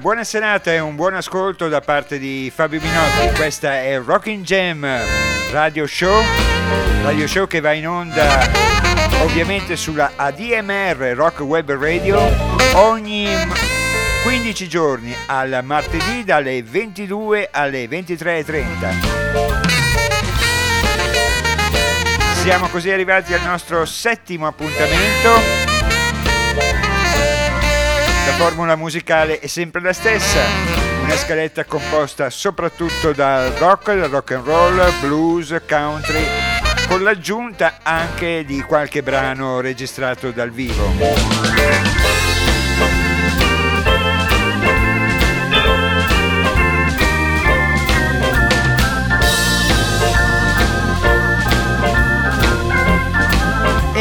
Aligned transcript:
Buona 0.00 0.24
serata 0.24 0.72
e 0.72 0.78
un 0.78 0.94
buon 0.94 1.14
ascolto 1.14 1.68
da 1.68 1.80
parte 1.80 2.18
di 2.18 2.52
Fabio 2.54 2.80
Minotti. 2.80 3.34
Questa 3.34 3.80
è 3.80 3.98
Rocking 3.98 4.44
Jam 4.44 4.86
Radio 5.50 5.86
Show, 5.86 6.22
radio 7.02 7.26
show 7.26 7.46
che 7.46 7.60
va 7.60 7.72
in 7.72 7.88
onda 7.88 8.48
ovviamente 9.22 9.74
sulla 9.76 10.12
ADMR 10.16 11.14
Rock 11.14 11.40
Web 11.40 11.72
Radio 11.72 12.20
ogni 12.74 13.26
15 14.22 14.68
giorni 14.68 15.14
al 15.26 15.60
martedì 15.64 16.24
dalle 16.24 16.62
22 16.62 17.48
alle 17.50 17.86
23.30. 17.86 19.22
Siamo 22.42 22.68
così 22.68 22.90
arrivati 22.90 23.32
al 23.34 23.42
nostro 23.42 23.84
settimo 23.86 24.46
appuntamento 24.46 25.55
formula 28.36 28.76
musicale 28.76 29.40
è 29.40 29.46
sempre 29.46 29.80
la 29.80 29.94
stessa, 29.94 30.40
una 31.00 31.16
scaletta 31.16 31.64
composta 31.64 32.28
soprattutto 32.28 33.12
dal 33.12 33.50
rock, 33.52 33.96
dal 33.96 34.10
rock 34.10 34.32
and 34.32 34.44
roll, 34.44 35.00
blues, 35.00 35.58
country, 35.66 36.22
con 36.86 37.02
l'aggiunta 37.02 37.78
anche 37.82 38.44
di 38.44 38.60
qualche 38.60 39.02
brano 39.02 39.60
registrato 39.60 40.32
dal 40.32 40.50
vivo. 40.50 42.05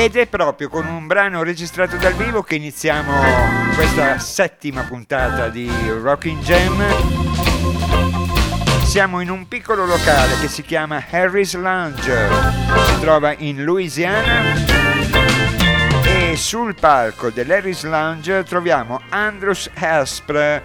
Ed 0.06 0.16
è 0.18 0.28
proprio 0.28 0.70
con 0.70 0.86
un 0.86 1.08
brano 1.08 1.42
registrato 1.42 1.98
dal 1.98 2.14
vivo 2.14 2.44
che 2.44 2.54
iniziamo 2.54 3.12
questa 3.74 4.20
settima 4.20 4.84
puntata 4.84 5.48
di 5.48 5.68
Rocking 6.00 6.44
Jam. 6.44 6.80
Siamo 8.84 9.20
in 9.22 9.32
un 9.32 9.48
piccolo 9.48 9.88
locale 9.88 10.40
che 10.40 10.48
si 10.48 10.62
chiama 10.62 11.04
Harry's 11.10 11.56
Lounge, 11.56 12.28
si 12.86 13.00
trova 13.00 13.34
in 13.36 13.64
Louisiana. 13.64 14.54
E 16.04 16.36
sul 16.38 16.76
palco 16.76 17.32
dell'Harry's 17.32 17.82
Lounge 17.82 18.44
troviamo 18.44 19.02
Andrews 19.10 19.72
Haspr, 19.74 20.62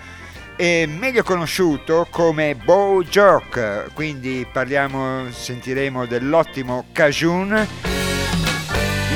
meglio 0.59 1.23
conosciuto 1.23 2.07
come 2.11 2.57
Bo 2.57 3.03
Jock, 3.03 3.95
quindi 3.95 4.47
parliamo, 4.53 5.31
sentiremo 5.31 6.05
dell'ottimo 6.05 6.89
Cajun 6.93 8.00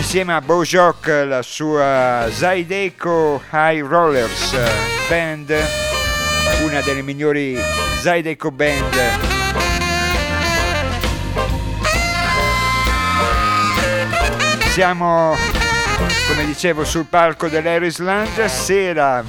insieme 0.05 0.35
a 0.35 0.41
Bojock 0.43 1.07
la 1.27 1.41
sua 1.41 2.29
Zydeco 2.31 3.43
High 3.51 3.83
Rollers 3.83 4.55
Band, 5.09 5.51
una 6.63 6.83
delle 6.83 7.01
migliori 7.01 7.59
Zydeco 8.01 8.51
Band. 8.51 8.95
Siamo, 14.69 15.35
come 16.29 16.45
dicevo, 16.45 16.85
sul 16.85 17.07
palco 17.07 17.49
dell'Aris 17.49 17.99
Lounge, 17.99 18.47
sera, 18.49 19.25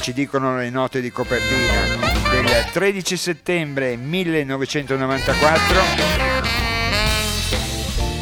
ci 0.00 0.12
dicono 0.12 0.56
le 0.56 0.70
note 0.70 1.00
di 1.00 1.10
copertina, 1.10 2.08
del 2.30 2.66
13 2.72 3.16
settembre 3.16 3.96
1994 3.96 6.29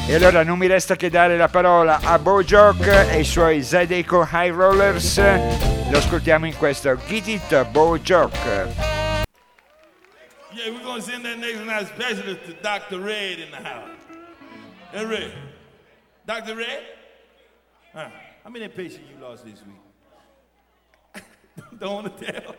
e 0.08 0.14
allora 0.14 0.42
non 0.42 0.56
mi 0.56 0.66
resta 0.66 0.96
che 0.96 1.10
dare 1.10 1.36
la 1.36 1.48
parola 1.48 2.00
a 2.02 2.18
Bojock 2.18 2.86
e 3.10 3.20
i 3.20 3.24
suoi 3.24 3.62
Zydeco 3.62 4.26
High 4.32 4.54
Rollers. 4.54 5.18
Lo 5.90 5.98
ascoltiamo 5.98 6.46
in 6.46 6.56
questo 6.56 6.96
Get 7.06 7.26
It 7.26 7.64
Bojock. 7.70 8.34
Yeah, 10.50 10.70
we're 10.70 10.82
gonna 10.82 11.02
send 11.02 11.26
that 11.26 11.36
next 11.36 11.60
night 11.60 11.86
specialist 11.88 12.40
to 12.46 12.54
Dr. 12.62 13.00
Red 13.00 13.38
in 13.38 13.50
the 13.50 13.58
house. 13.58 13.90
Hey, 14.92 15.04
Red. 15.04 15.32
Dr. 16.24 16.56
Red? 16.56 16.82
Huh. 17.92 18.08
How 18.42 18.50
many 18.50 18.66
patients 18.68 19.10
you 19.10 19.18
lost 19.20 19.44
this 19.44 19.62
week? 19.66 21.22
Don't 21.78 21.94
want 21.94 22.18
to 22.18 22.32
tell. 22.32 22.54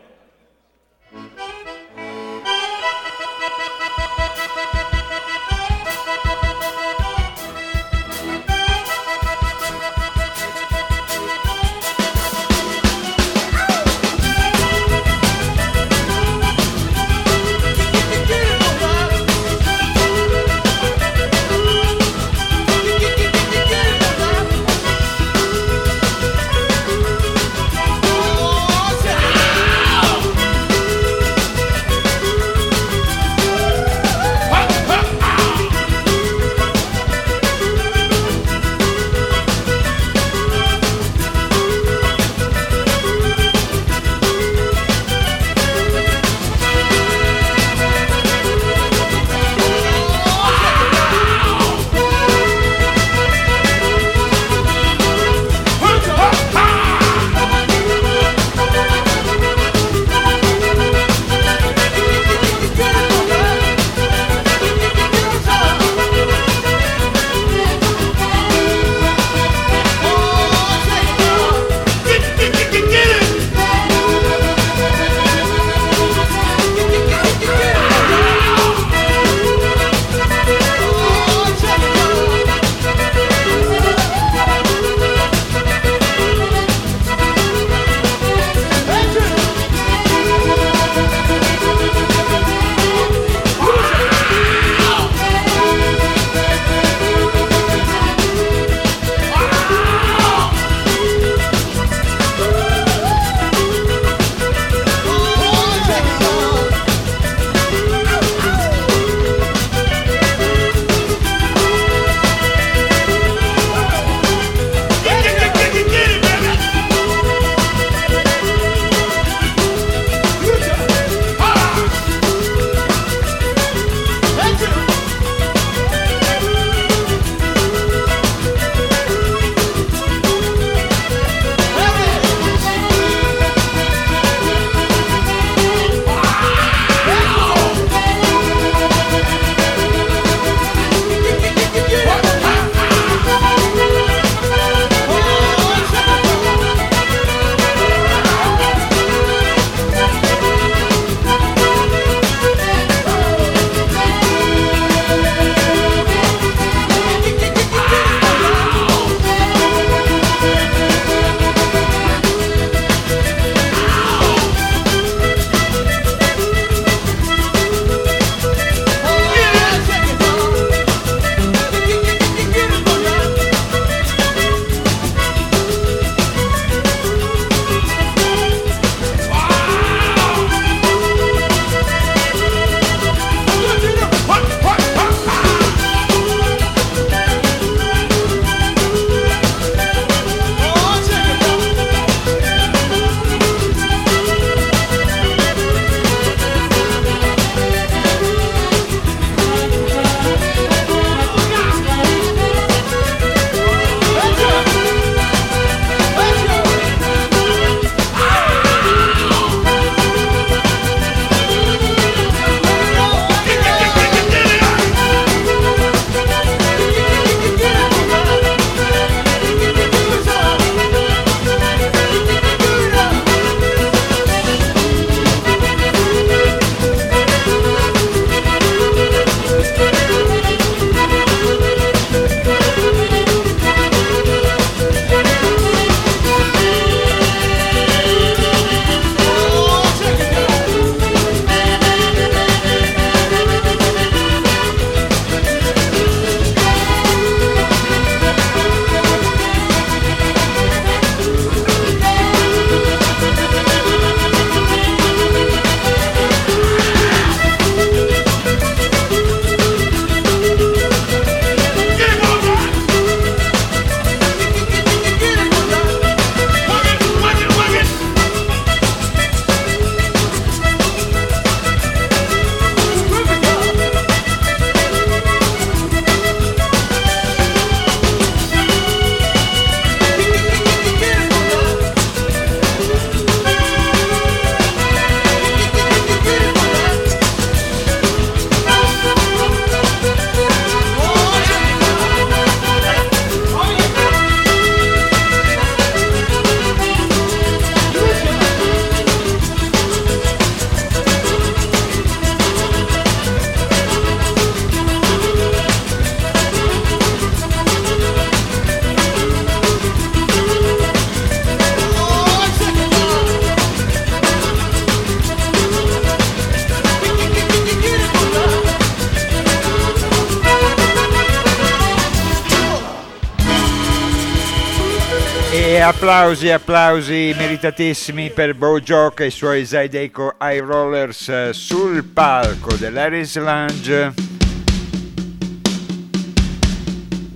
Applausi, 326.29 326.51
applausi 326.51 327.33
meritatissimi 327.35 328.29
per 328.29 328.53
Bojock 328.53 329.21
e 329.21 329.25
i 329.27 329.31
suoi 329.31 329.65
Zydeco 329.65 330.35
High 330.39 330.59
Rollers 330.61 331.27
eh, 331.27 331.49
sul 331.53 332.03
palco 332.03 332.75
dell'Aris 332.75 333.35
Lounge. 333.39 334.13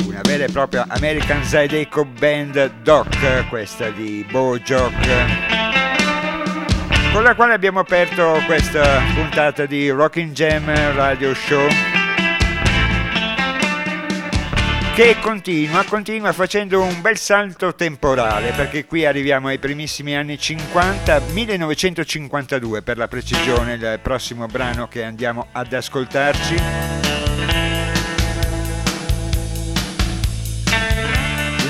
Una 0.05 0.21
vera 0.21 0.43
e 0.43 0.51
propria 0.51 0.85
American 0.89 1.43
Zydeco 1.43 2.05
Band 2.05 2.81
Doc, 2.83 3.47
questa 3.49 3.89
di 3.89 4.23
Bojock 4.29 5.51
con 7.11 7.21
la 7.23 7.35
quale 7.35 7.53
abbiamo 7.53 7.79
aperto 7.79 8.41
questa 8.45 9.01
puntata 9.15 9.65
di 9.65 9.89
Rocking 9.89 10.31
Jam 10.33 10.65
Radio 10.95 11.33
Show. 11.33 12.02
Che 14.93 15.17
continua, 15.19 15.83
continua 15.85 16.31
facendo 16.33 16.83
un 16.83 17.01
bel 17.01 17.17
salto 17.17 17.73
temporale 17.73 18.51
perché 18.51 18.85
qui 18.85 19.07
arriviamo 19.07 19.47
ai 19.47 19.57
primissimi 19.57 20.15
anni 20.15 20.37
50, 20.37 21.19
1952 21.31 22.83
per 22.83 22.97
la 22.97 23.07
precisione, 23.07 23.73
il 23.73 23.99
prossimo 24.03 24.45
brano 24.45 24.87
che 24.87 25.03
andiamo 25.03 25.47
ad 25.51 25.73
ascoltarci. 25.73 26.55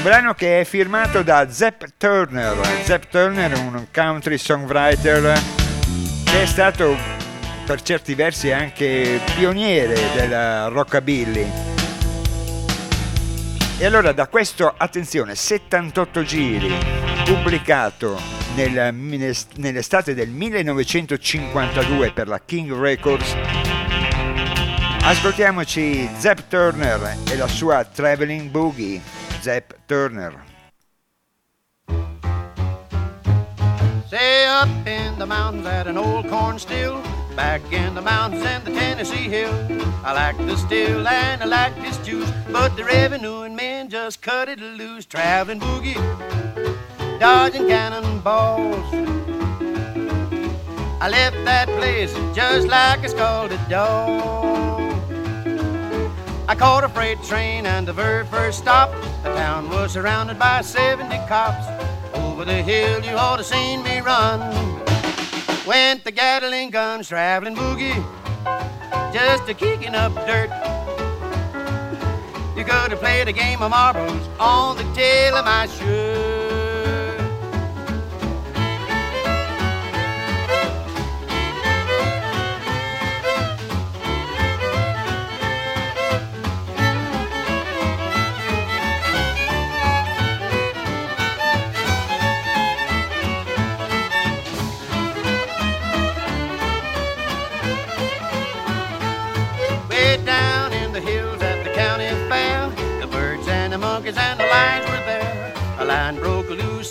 Brano 0.01 0.33
che 0.33 0.59
è 0.59 0.63
firmato 0.65 1.23
da 1.23 1.49
Zepp 1.49 1.83
Turner, 1.95 2.57
Zepp 2.83 3.03
Turner 3.09 3.57
un 3.57 3.87
country 3.93 4.37
songwriter 4.37 5.39
che 6.25 6.41
è 6.41 6.45
stato 6.45 6.97
per 7.65 7.81
certi 7.81 8.15
versi 8.15 8.51
anche 8.51 9.21
pioniere 9.37 9.95
del 10.13 10.69
rockabilly 10.71 11.72
e 13.77 13.85
allora 13.85 14.11
da 14.11 14.27
questo, 14.27 14.73
attenzione, 14.75 15.35
78 15.35 16.23
giri 16.23 16.73
pubblicato 17.25 18.19
nel, 18.55 18.93
nell'estate 19.55 20.13
del 20.13 20.29
1952 20.29 22.11
per 22.11 22.27
la 22.27 22.39
King 22.39 22.71
Records, 22.71 23.35
ascoltiamoci 25.01 26.09
Zepp 26.17 26.39
Turner 26.49 27.17
e 27.29 27.35
la 27.35 27.47
sua 27.47 27.83
Traveling 27.83 28.49
Boogie. 28.49 29.01
Zepp 29.41 29.71
Turner. 29.85 30.41
Say 34.09 34.47
up 34.47 34.69
in 34.85 35.17
the 35.17 35.25
mountains 35.25 35.65
at 35.65 35.87
an 35.87 35.97
old 35.97 36.29
corn 36.29 36.57
still 36.57 37.01
Back 37.35 37.73
in 37.73 37.95
the 37.95 38.01
mountains 38.01 38.43
and 38.43 38.63
the 38.63 38.71
Tennessee 38.71 39.27
hills, 39.27 39.55
I 40.03 40.13
like 40.13 40.37
the 40.37 40.55
still 40.55 41.07
and 41.07 41.41
I 41.41 41.45
like 41.45 41.75
this 41.81 41.97
juice, 42.05 42.31
but 42.51 42.75
the 42.77 42.83
revenuing 42.83 43.55
men 43.55 43.89
just 43.89 44.21
cut 44.21 44.49
it 44.49 44.59
loose. 44.59 45.05
Traveling 45.05 45.59
boogie, 45.59 45.97
dodging 47.19 47.67
cannonballs. 47.67 48.85
I 51.01 51.09
left 51.09 51.37
that 51.43 51.67
place 51.69 52.13
just 52.35 52.67
like 52.67 53.03
a 53.03 53.09
scalded 53.09 53.59
dog. 53.67 54.93
I 56.47 56.55
caught 56.55 56.83
a 56.83 56.89
freight 56.89 57.23
train 57.23 57.65
and 57.65 57.87
the 57.87 57.93
very 57.93 58.25
first 58.27 58.59
stop, 58.59 58.91
the 59.23 59.33
town 59.33 59.71
was 59.71 59.93
surrounded 59.93 60.37
by 60.37 60.61
70 60.61 61.09
cops. 61.27 61.65
Over 62.15 62.45
the 62.45 62.61
hill, 62.61 63.03
you 63.03 63.15
ought 63.15 63.37
to 63.37 63.43
seen 63.43 63.81
me 63.81 64.01
run. 64.01 64.92
Went 65.65 66.03
the 66.03 66.11
Gatling 66.11 66.71
guns 66.71 67.07
traveling 67.07 67.55
boogie, 67.55 67.95
just 69.13 69.47
a 69.47 69.53
kicking 69.53 69.95
up 69.95 70.13
dirt. 70.27 70.49
You 72.57 72.65
could 72.65 72.91
have 72.91 72.99
played 72.99 73.29
a 73.29 73.31
game 73.31 73.61
of 73.61 73.71
marbles 73.71 74.27
on 74.41 74.75
the 74.75 74.83
tail 74.93 75.35
of 75.35 75.45
my 75.45 75.67
shirt. 75.67 76.62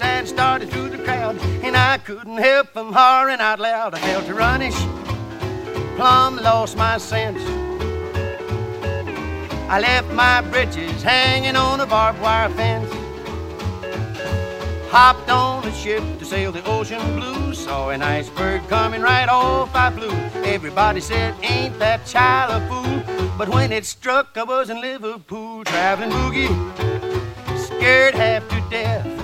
I 0.02 0.24
started 0.24 0.70
through 0.70 0.90
the 0.90 1.02
crowd, 1.02 1.36
and 1.62 1.76
I 1.76 1.98
couldn't 1.98 2.38
help 2.38 2.68
from 2.68 2.92
hollering 2.92 3.40
out 3.40 3.58
loud. 3.58 3.94
I 3.94 3.98
felt 3.98 4.26
runnish, 4.26 4.76
plumb 5.96 6.36
lost 6.36 6.76
my 6.76 6.98
sense. 6.98 7.42
I 9.68 9.80
left 9.80 10.12
my 10.12 10.42
britches 10.42 11.02
hanging 11.02 11.56
on 11.56 11.80
a 11.80 11.86
barbed 11.86 12.20
wire 12.20 12.50
fence. 12.50 12.92
Hopped 14.90 15.30
on 15.30 15.66
a 15.66 15.72
ship 15.72 16.02
to 16.18 16.24
sail 16.24 16.52
the 16.52 16.62
ocean 16.66 17.00
blue. 17.16 17.54
Saw 17.54 17.88
an 17.88 18.02
iceberg 18.02 18.60
coming 18.68 19.00
right 19.00 19.28
off. 19.28 19.74
I 19.74 19.90
flew. 19.90 20.10
Everybody 20.44 21.00
said, 21.00 21.34
Ain't 21.42 21.78
that 21.78 22.04
child 22.04 22.62
a 22.62 22.68
fool? 22.68 23.28
But 23.38 23.48
when 23.48 23.72
it 23.72 23.86
struck, 23.86 24.36
I 24.36 24.44
was 24.44 24.68
in 24.68 24.80
Liverpool 24.80 25.64
traveling 25.64 26.10
boogie, 26.10 26.52
scared 27.56 28.14
half 28.14 28.46
to 28.50 28.62
death. 28.68 29.21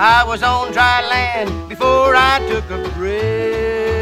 I 0.00 0.22
was 0.22 0.44
on 0.44 0.70
dry 0.70 1.04
land 1.08 1.68
before 1.68 2.14
I 2.14 2.38
took 2.48 2.70
a 2.70 2.88
breath. 2.90 3.97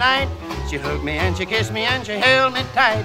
Night. 0.00 0.28
She 0.68 0.78
hugged 0.78 1.04
me 1.04 1.12
and 1.12 1.36
she 1.36 1.44
kissed 1.44 1.72
me 1.72 1.82
and 1.82 2.04
she 2.04 2.12
held 2.12 2.54
me 2.54 2.62
tight. 2.72 3.04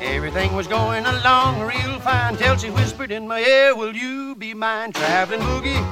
Everything 0.00 0.54
was 0.54 0.68
going 0.68 1.04
along 1.04 1.60
real 1.60 1.98
fine 1.98 2.36
till 2.36 2.56
she 2.56 2.70
whispered 2.70 3.10
in 3.10 3.26
my 3.26 3.40
ear, 3.40 3.74
Will 3.74 3.94
you 3.94 4.36
be 4.36 4.54
mine? 4.54 4.92
Traveling 4.92 5.40
boogie, 5.40 5.82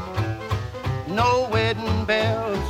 no 1.08 1.48
wedding 1.50 2.04
bells. 2.04 2.68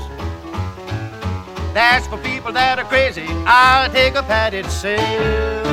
That's 1.74 2.06
for 2.06 2.16
people 2.18 2.52
that 2.52 2.78
are 2.78 2.84
crazy. 2.84 3.26
I'll 3.46 3.90
take 3.90 4.14
a 4.14 4.22
padded 4.22 4.66
sail. 4.70 5.63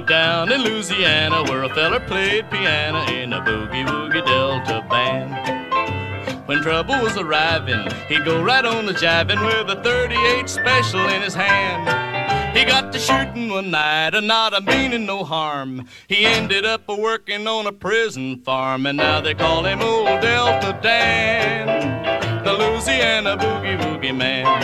Down 0.00 0.50
in 0.50 0.62
Louisiana 0.62 1.42
where 1.44 1.64
a 1.64 1.68
feller 1.74 2.00
played 2.00 2.50
piano 2.50 3.00
in 3.12 3.32
a 3.32 3.40
boogie 3.40 3.86
woogie 3.86 4.24
delta 4.24 4.84
band. 4.88 6.48
When 6.48 6.62
trouble 6.62 6.94
was 7.02 7.16
arriving, 7.16 7.88
he'd 8.08 8.24
go 8.24 8.42
right 8.42 8.64
on 8.64 8.86
the 8.86 8.92
jiving 8.92 9.44
with 9.44 9.76
a 9.76 9.82
38 9.82 10.48
special 10.48 11.00
in 11.08 11.22
his 11.22 11.34
hand. 11.34 12.56
He 12.56 12.64
got 12.64 12.92
to 12.92 12.98
shooting 12.98 13.50
one 13.50 13.70
night 13.70 14.14
and 14.14 14.26
not 14.26 14.56
a 14.56 14.60
meaning 14.60 15.06
no 15.06 15.24
harm. 15.24 15.86
He 16.08 16.24
ended 16.24 16.64
up 16.64 16.82
a 16.88 16.96
working 16.96 17.46
on 17.46 17.66
a 17.66 17.72
prison 17.72 18.40
farm 18.42 18.86
and 18.86 18.98
now 18.98 19.20
they 19.20 19.34
call 19.34 19.64
him 19.64 19.80
Old 19.82 20.20
Delta 20.20 20.78
Dan, 20.82 22.44
the 22.44 22.52
Louisiana 22.52 23.36
boogie 23.36 23.78
woogie 23.80 24.16
man. 24.16 24.62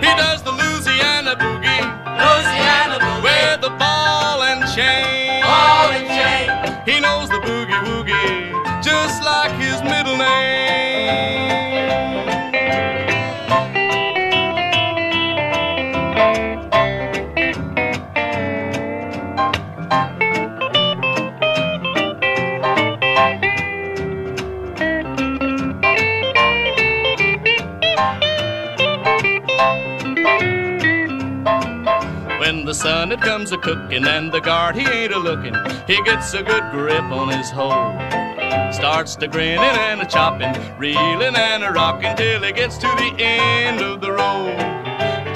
He 0.00 0.10
does 0.16 0.42
the 0.42 0.50
Louisiana 0.50 1.36
boogie, 1.36 2.01
Louisiana 2.20 2.98
boogie 2.98 3.22
with 3.22 3.60
the 3.60 3.70
ball 3.70 4.42
and 4.42 4.62
chain. 4.74 5.42
Ball 5.42 5.90
and 5.98 6.08
chain. 6.18 6.82
He 6.86 7.00
knows 7.00 7.28
the 7.28 7.40
boogie 7.40 7.80
woogie 7.86 8.82
just 8.82 9.22
like 9.22 9.52
his 9.60 9.82
middle 9.82 10.16
name. 10.16 11.51
the 32.72 32.78
sun 32.78 33.12
it 33.12 33.20
comes 33.20 33.52
a 33.52 33.58
cooking, 33.58 34.06
and 34.06 34.32
the 34.32 34.40
guard 34.40 34.74
he 34.74 34.86
ain't 34.88 35.12
a 35.12 35.18
looking. 35.18 35.54
He 35.86 36.02
gets 36.04 36.32
a 36.32 36.42
good 36.42 36.70
grip 36.70 37.02
on 37.02 37.28
his 37.28 37.50
hole. 37.50 37.92
Starts 38.72 39.14
to 39.16 39.28
grinning 39.28 39.58
and 39.58 40.00
a 40.00 40.06
chopping, 40.06 40.54
reeling 40.78 41.36
and 41.36 41.62
a 41.64 41.70
rocking 41.70 42.16
till 42.16 42.42
he 42.42 42.50
gets 42.50 42.78
to 42.78 42.86
the 42.86 43.14
end 43.18 43.82
of 43.82 44.00
the 44.00 44.10
road. 44.10 44.56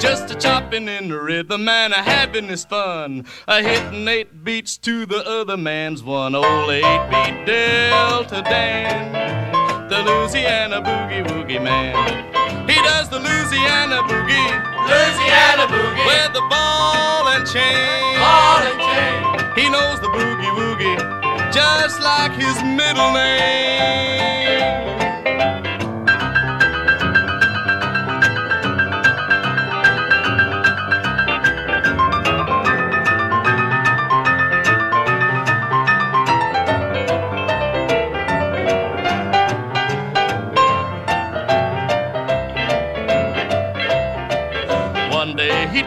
Just 0.01 0.31
a 0.31 0.35
chopping 0.35 0.87
in 0.87 1.09
the 1.09 1.21
rhythm 1.21 1.69
and 1.69 1.93
a 1.93 1.97
having 1.97 2.47
his 2.47 2.65
fun, 2.65 3.27
a 3.47 3.61
hitting 3.61 4.07
eight 4.07 4.43
beats 4.43 4.75
to 4.79 5.05
the 5.05 5.23
other 5.23 5.57
man's 5.57 6.01
one. 6.01 6.33
Old 6.33 6.71
eight 6.71 7.07
beat 7.11 7.45
Delta 7.45 8.41
Dan, 8.41 9.89
the 9.89 10.01
Louisiana 10.01 10.81
boogie 10.81 11.23
woogie 11.27 11.63
man. 11.63 12.46
He 12.67 12.75
does 12.83 13.09
the 13.09 13.19
Louisiana 13.19 14.03
boogie, 14.03 14.49
Louisiana 14.91 15.65
boogie, 15.67 16.05
with 16.05 16.33
the 16.33 16.41
ball 16.49 17.27
and 17.29 17.47
chain. 17.47 18.19
ball 18.19 18.61
and 18.69 18.79
chain. 18.87 19.55
He 19.55 19.69
knows 19.69 19.99
the 19.99 20.07
boogie 20.07 20.51
woogie, 20.59 20.97
just 21.53 22.01
like 22.01 22.33
his 22.33 22.61
middle 22.63 23.11
name. 23.13 24.46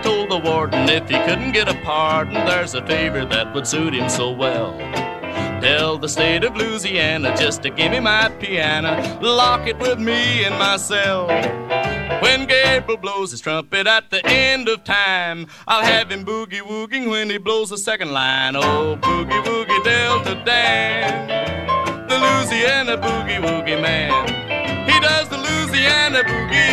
Told 0.02 0.30
the 0.30 0.38
warden 0.38 0.88
if 0.88 1.09
he 1.09 1.19
couldn't 1.25 1.52
get 1.52 1.69
a 1.69 1.75
pardon, 1.83 2.35
there's 2.35 2.75
a 2.75 2.87
favor 2.87 3.25
that 3.25 3.54
would 3.54 3.66
suit 3.66 3.95
him 3.95 4.09
so 4.09 4.30
well. 4.30 4.76
Tell 5.61 5.99
the 5.99 6.09
state 6.09 6.42
of 6.45 6.57
Louisiana 6.57 7.37
just 7.37 7.62
to 7.62 7.71
give 7.71 7.92
me 7.92 8.00
my 8.00 8.30
piano, 8.40 9.19
lock 9.21 9.66
it 9.66 9.78
with 9.78 9.99
me 9.99 10.45
in 10.45 10.52
my 10.54 10.76
cell. 10.78 11.26
When 12.23 12.47
Gabriel 12.47 12.99
blows 12.99 13.30
his 13.30 13.40
trumpet 13.40 13.87
at 13.87 14.11
the 14.11 14.25
end 14.26 14.69
of 14.69 14.85
time, 14.85 15.47
I'll 15.69 15.85
have 15.85 16.11
him 16.11 16.25
boogie 16.25 16.61
wooging 16.61 17.11
when 17.11 17.28
he 17.28 17.38
blows 17.38 17.71
the 17.71 17.78
second 17.78 18.12
line. 18.12 18.57
Oh, 18.57 18.97
boogie 19.00 19.42
woogie 19.45 19.85
Delta 19.85 20.42
Dan, 20.45 21.28
the 22.09 22.16
Louisiana 22.16 22.97
boogie 22.97 23.40
woogie 23.40 23.80
man. 23.80 24.28
He 24.88 24.99
does 25.00 25.28
the 25.28 25.37
Louisiana 25.37 26.23
boogie 26.25 26.70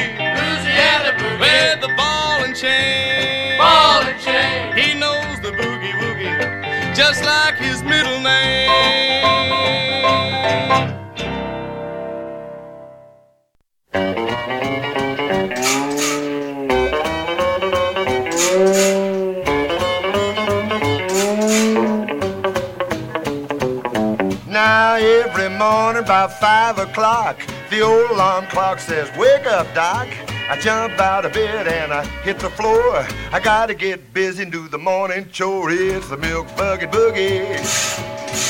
o'clock, 26.97 27.37
the 27.69 27.79
old 27.79 28.09
alarm 28.09 28.47
clock 28.47 28.79
says, 28.79 29.07
"Wake 29.15 29.45
up, 29.45 29.71
Doc." 29.75 30.07
I 30.49 30.57
jump 30.59 30.99
out 30.99 31.25
of 31.25 31.33
bed 31.33 31.67
and 31.67 31.93
I 31.93 32.03
hit 32.23 32.39
the 32.39 32.49
floor. 32.49 33.05
I 33.31 33.39
gotta 33.39 33.75
get 33.75 34.15
busy 34.15 34.41
and 34.43 34.51
do 34.51 34.67
the 34.67 34.79
morning 34.79 35.29
chore. 35.31 35.69
It's 35.69 36.09
the 36.09 36.17
milk 36.17 36.47
bucket 36.57 36.89
boogie. 36.89 37.59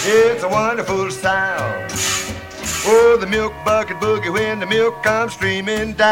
It's 0.05 0.43
a 0.43 0.47
wonderful 0.47 1.11
sound. 1.11 1.91
Oh, 2.85 3.17
the 3.19 3.27
milk 3.27 3.53
bucket 3.65 3.97
boogie 3.97 4.31
when 4.31 4.61
the 4.61 4.65
milk 4.65 5.03
comes 5.03 5.33
streaming 5.33 5.91
down. 5.93 6.07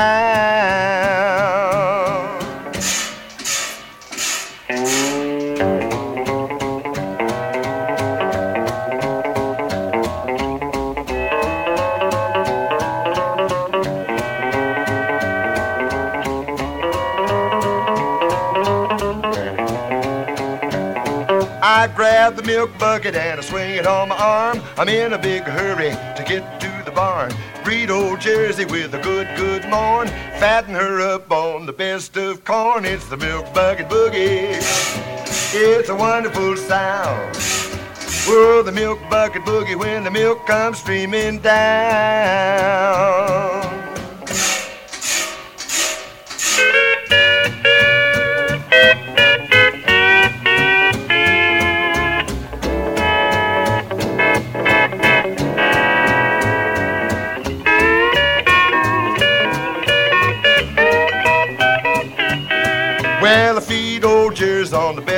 Grab 22.26 22.36
the 22.44 22.44
milk 22.44 22.76
bucket 22.80 23.14
and 23.16 23.40
I 23.40 23.44
swing 23.44 23.76
it 23.76 23.86
on 23.86 24.10
my 24.10 24.18
arm. 24.18 24.60
I'm 24.78 24.90
in 24.90 25.14
a 25.14 25.18
big 25.18 25.44
hurry 25.44 25.92
to 25.92 26.24
get 26.26 26.60
to 26.60 26.82
the 26.84 26.90
barn. 26.90 27.32
Breed 27.64 27.92
old 27.92 28.20
Jersey 28.20 28.66
with 28.66 28.96
a 28.96 29.00
good, 29.00 29.28
good 29.38 29.64
morn. 29.70 30.08
Fatten 30.40 30.74
her 30.74 31.02
up 31.02 31.32
on 31.32 31.68
the 31.68 31.74
best 31.74 32.18
of 32.18 32.44
corn. 32.44 32.84
It's 32.84 33.08
the 33.10 33.18
milk 33.18 33.54
bucket 33.54 33.90
boogie. 33.90 34.58
It's 35.54 35.90
a 35.90 35.96
wonderful 35.96 36.58
sound. 36.58 37.36
Whoa, 38.26 38.64
the 38.64 38.72
milk 38.72 39.00
bucket 39.08 39.44
boogie 39.44 39.78
when 39.78 40.04
the 40.04 40.10
milk 40.10 40.48
comes 40.48 40.80
streaming 40.80 41.42
down. 41.42 41.56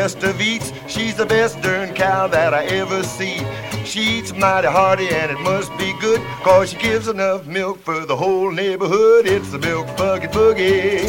Best 0.08 0.24
of 0.24 0.40
eats. 0.40 0.72
She's 0.88 1.16
the 1.16 1.26
best 1.26 1.62
darn 1.62 1.94
cow 1.94 2.28
that 2.28 2.54
I 2.54 2.64
ever 2.68 3.04
see. 3.04 3.42
She 3.84 4.20
eats 4.20 4.34
mighty 4.34 4.70
hearty 4.70 5.10
and 5.10 5.30
it 5.30 5.40
must 5.42 5.70
be 5.78 5.94
good, 6.00 6.22
cause 6.44 6.70
she 6.70 6.78
gives 6.78 7.10
enough 7.10 7.46
milk 7.46 7.80
for 7.80 8.06
the 8.06 8.16
whole 8.16 8.50
neighborhood. 8.50 9.28
It's 9.28 9.52
the 9.52 9.60
milk 9.60 9.86
bucket 9.98 10.32
boogie. 10.32 11.04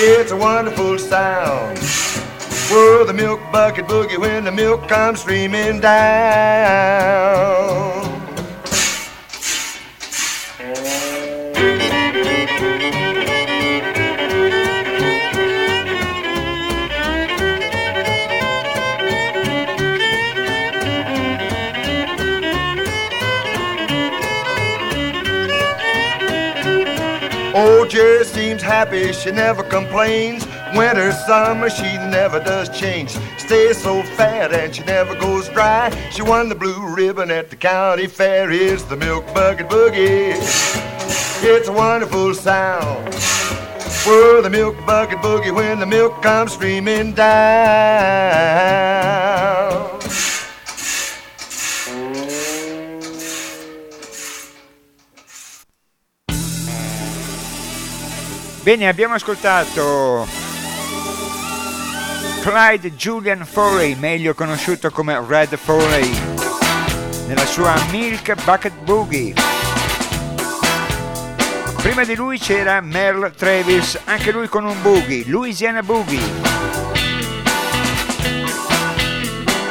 It's 0.00 0.32
a 0.32 0.36
wonderful 0.36 0.98
sound. 0.98 1.76
Whoa, 2.70 3.04
the 3.04 3.12
milk 3.12 3.40
bucket 3.52 3.84
boogie 3.86 4.16
when 4.16 4.44
the 4.44 4.52
milk 4.52 4.88
comes 4.88 5.20
streaming 5.20 5.80
down. 5.80 6.88
Jerry 27.88 28.22
seems 28.24 28.60
happy, 28.60 29.12
she 29.14 29.30
never 29.30 29.62
complains. 29.62 30.46
Winter, 30.74 31.10
summer, 31.12 31.70
she 31.70 31.96
never 31.96 32.38
does 32.38 32.68
change. 32.78 33.10
Stays 33.38 33.82
so 33.82 34.02
fat 34.02 34.52
and 34.52 34.74
she 34.74 34.84
never 34.84 35.14
goes 35.14 35.48
dry. 35.48 35.88
She 36.10 36.20
won 36.20 36.50
the 36.50 36.54
blue 36.54 36.94
ribbon 36.94 37.30
at 37.30 37.48
the 37.48 37.56
county 37.56 38.06
fair. 38.06 38.50
It's 38.50 38.82
the 38.82 38.96
milk 38.96 39.24
bucket 39.32 39.68
boogie. 39.68 40.34
It's 41.42 41.68
a 41.68 41.72
wonderful 41.72 42.34
sound. 42.34 43.14
Whoa, 44.04 44.42
the 44.42 44.50
milk 44.50 44.76
bucket 44.84 45.18
boogie 45.18 45.54
when 45.54 45.80
the 45.80 45.86
milk 45.86 46.22
comes 46.22 46.52
streaming 46.52 47.14
down. 47.14 47.28
Bene, 58.68 58.86
abbiamo 58.86 59.14
ascoltato 59.14 60.28
Clyde 62.42 62.94
Julian 62.94 63.46
Foley, 63.46 63.94
meglio 63.94 64.34
conosciuto 64.34 64.90
come 64.90 65.18
Red 65.26 65.56
Foley, 65.56 66.10
nella 67.28 67.46
sua 67.46 67.74
Milk 67.90 68.34
Bucket 68.44 68.74
Boogie. 68.80 69.32
Prima 71.80 72.04
di 72.04 72.14
lui 72.14 72.38
c'era 72.38 72.82
Merle 72.82 73.30
Travis, 73.30 73.98
anche 74.04 74.32
lui 74.32 74.48
con 74.48 74.66
un 74.66 74.76
boogie, 74.82 75.24
Louisiana 75.28 75.82
Boogie. 75.82 76.30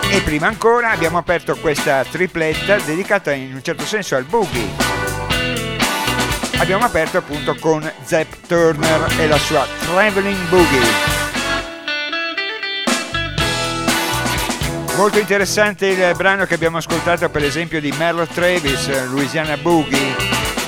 E 0.10 0.21
prima 0.21 0.47
ancora 0.47 0.89
abbiamo 0.89 1.19
aperto 1.19 1.55
questa 1.57 2.03
tripletta 2.03 2.77
dedicata 2.79 3.31
in 3.31 3.53
un 3.53 3.62
certo 3.62 3.86
senso 3.86 4.15
al 4.15 4.23
boogie. 4.23 5.07
Abbiamo 6.60 6.86
aperto 6.86 7.20
appunto 7.20 7.56
con 7.56 7.89
Zepp 8.04 8.34
Turner 8.48 9.13
e 9.20 9.28
la 9.28 9.38
sua 9.38 9.65
Traveling 9.86 10.48
Boogie. 10.50 11.15
Molto 14.96 15.20
interessante 15.20 15.88
il 15.88 16.13
brano 16.17 16.46
che 16.46 16.56
abbiamo 16.56 16.78
ascoltato 16.78 17.30
per 17.30 17.43
esempio 17.43 17.80
di 17.80 17.93
Merle 17.98 18.28
Travis, 18.28 19.08
Louisiana 19.10 19.56
Boogie. 19.56 20.15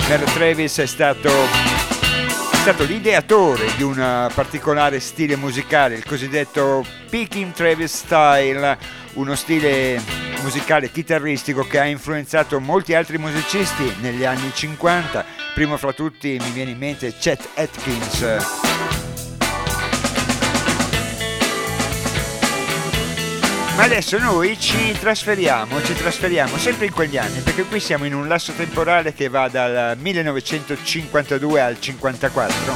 Merle 0.08 0.32
Travis 0.32 0.78
è 0.78 0.86
stato, 0.86 1.30
è 1.30 2.56
stato 2.56 2.84
l'ideatore 2.84 3.66
di 3.76 3.84
un 3.84 4.30
particolare 4.34 5.00
stile 5.00 5.36
musicale, 5.36 5.96
il 5.96 6.06
cosiddetto 6.06 6.86
Picking 7.10 7.52
Travis 7.52 7.94
Style, 7.94 8.78
uno 9.14 9.36
stile 9.36 10.29
musicale 10.42 10.92
chitarristico 10.92 11.64
che 11.68 11.80
ha 11.80 11.86
influenzato 11.86 12.60
molti 12.60 12.94
altri 12.94 13.18
musicisti 13.18 13.96
negli 14.02 14.26
anni 14.26 14.52
50, 14.54 15.26
primo 15.54 15.78
fra 15.78 15.94
tutti 15.94 16.38
mi 16.42 16.52
viene 16.52 16.72
in 16.72 16.78
mente 16.78 17.16
Chet 17.18 17.50
Atkins. 17.56 18.68
Ma 23.76 23.84
adesso 23.86 24.18
noi 24.18 24.60
ci 24.60 24.92
trasferiamo, 25.00 25.82
ci 25.82 25.94
trasferiamo 25.94 26.58
sempre 26.58 26.88
in 26.88 26.92
quegli 26.92 27.18
anni, 27.18 27.40
perché 27.40 27.64
qui 27.64 27.80
siamo 27.80 28.04
in 28.04 28.14
un 28.14 28.28
lasso 28.28 28.52
temporale 28.52 29.14
che 29.14 29.30
va 29.30 29.48
dal 29.48 29.98
1952 29.98 31.62
al 31.62 31.80
54. 31.80 32.74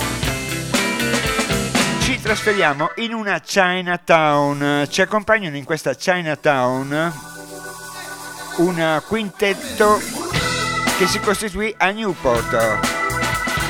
Ci 2.00 2.22
trasferiamo 2.22 2.92
in 2.96 3.14
una 3.14 3.42
Chinatown. 3.42 4.88
Ci 4.90 5.02
accompagnano 5.02 5.58
in 5.58 5.66
questa 5.66 5.94
Chinatown 5.94 7.33
un 8.58 9.02
quintetto 9.08 10.00
che 10.98 11.08
si 11.08 11.20
costituì 11.20 11.74
a 11.78 11.90
Newport 11.92 12.80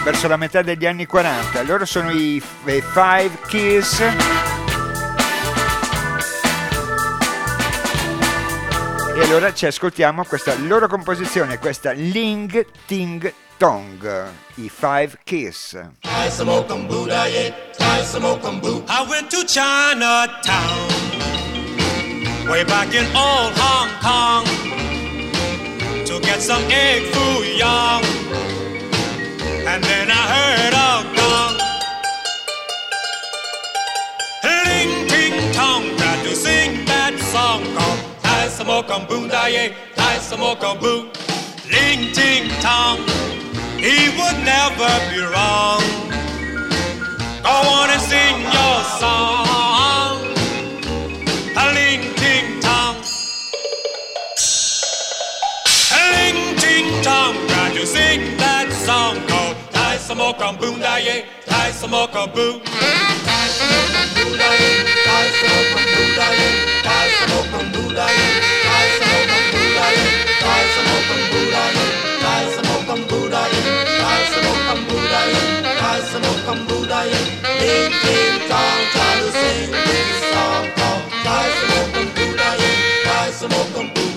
verso 0.03 0.27
la 0.27 0.37
metà 0.37 0.61
degli 0.61 0.85
anni 0.85 1.05
40. 1.05 1.61
Loro 1.63 1.85
sono 1.85 2.11
i 2.11 2.41
Five 2.41 3.39
Keys 3.47 4.01
E 9.15 9.21
allora 9.21 9.53
ci 9.53 9.67
ascoltiamo 9.67 10.25
questa 10.25 10.55
loro 10.55 10.87
composizione, 10.87 11.59
questa 11.59 11.91
Ling 11.91 12.65
Ting 12.87 13.31
Tong, 13.57 14.27
i 14.55 14.69
Five 14.69 15.19
Kiss. 15.23 15.79
I 16.03 16.29
went 19.07 19.29
to 19.29 19.43
Chinatown 19.45 21.32
way 22.49 22.63
back 22.63 22.93
in 22.93 23.05
old 23.15 23.53
Hong 23.55 23.89
Kong 24.03 24.45
to 26.05 26.19
get 26.19 26.41
some 26.41 26.63
egg 26.69 27.03
foo 27.13 27.43
young. 27.43 28.03
And 29.65 29.83
then 29.83 30.07
I 30.11 30.23
heard 30.35 30.73
a 30.73 30.91
gong. 31.17 31.55
Ling 34.43 35.07
ting 35.07 35.53
tong, 35.53 35.83
tried 35.97 36.23
to 36.23 36.35
sing 36.35 36.85
that 36.85 37.17
song 37.31 37.63
called 37.75 38.13
some 38.51 38.67
more 38.67 38.83
boo, 39.07 39.27
da 39.27 39.45
ye, 39.45 39.73
tie 39.95 40.17
some 40.19 40.41
more 40.41 40.55
boo. 40.55 41.09
Ling 41.71 42.11
ting 42.13 42.49
tong, 42.61 42.99
he 43.79 44.09
would 44.17 44.39
never 44.43 44.91
be 45.09 45.19
wrong. 45.33 45.83
Go 47.41 47.55
on 47.77 47.89
and 47.89 48.01
sing 48.01 48.41
your 48.41 48.83
song. 48.99 49.72
Tong, 57.73 57.79
try 57.79 57.81
to 57.81 57.85
sing 57.85 58.37
that 58.37 58.71
song 58.71 59.15
called 59.27 59.57
tie 59.71 59.97
some 59.97 60.17
more 60.17 60.33
boo, 60.33 60.79
da 60.79 60.97
ye, 60.97 61.23
tie 61.45 61.71
some 61.71 61.91
more 61.91 62.07
boo. 62.07 62.61
Tie 62.63 63.49
some 63.49 63.69
more 63.69 64.05
boo, 64.15 64.35
da 64.37 64.49
ye, 64.53 64.79
tie 65.05 65.29
some 65.39 65.49
more 65.49 65.89
boo, 65.93 66.15
da 66.15 66.27
ye, 66.31 66.47
tie 66.83 67.09
some 67.19 67.29
more 67.29 67.71
boo, 67.71 67.93
da 67.93 68.07
ye. 68.07 68.43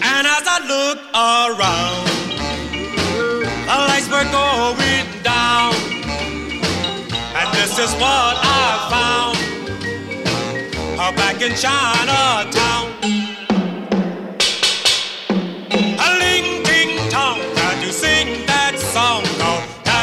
And 0.03 0.27
as 0.27 0.47
I 0.47 0.59
look 0.66 0.99
around, 1.14 2.06
the 4.24 4.24
lights 4.24 4.24
were 4.24 4.33
going 4.33 5.22
down, 5.22 5.74
and 7.35 7.55
this 7.55 7.79
is 7.79 7.92
what 7.94 8.37
I 8.42 8.88
found. 8.90 9.37
Back 11.16 11.40
in 11.40 11.55
Chinatown. 11.55 12.96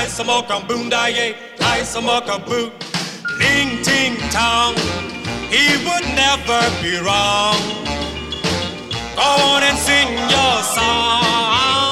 some 0.07 0.27
more 0.27 0.43
boom 0.67 0.89
da 0.89 1.07
ye, 1.07 1.35
tie 1.57 1.83
some 1.83 2.05
more 2.05 2.21
boo. 2.21 2.71
Ling 3.39 3.81
ting 3.83 4.15
tong, 4.29 4.75
he 5.49 5.77
would 5.85 6.05
never 6.15 6.61
be 6.81 6.97
wrong. 7.01 7.57
Go 9.15 9.23
on 9.23 9.63
and 9.63 9.77
sing 9.77 10.13
your 10.29 10.63
song. 10.63 11.82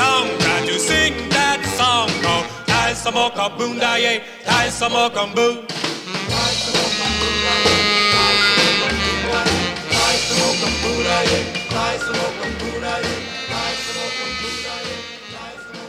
Ting 0.00 0.06
tong, 0.06 0.28
can 0.38 0.66
you 0.66 0.78
sing 0.78 1.28
that 1.30 1.60
song? 1.76 2.08
Go 2.22 2.44
tie 2.66 2.94
some 2.94 3.14
more 3.14 3.30
boom 3.56 3.78
da 3.78 3.96
ye, 3.96 4.22
tie 4.44 4.70
some 4.70 4.92
more 4.92 5.10
boo. 5.34 5.66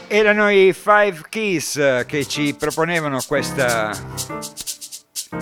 Erano 0.08 0.50
i 0.50 0.74
Five 0.74 1.22
Keys 1.30 2.04
che 2.06 2.26
ci 2.26 2.52
proponevano 2.52 3.20
questa 3.26 3.92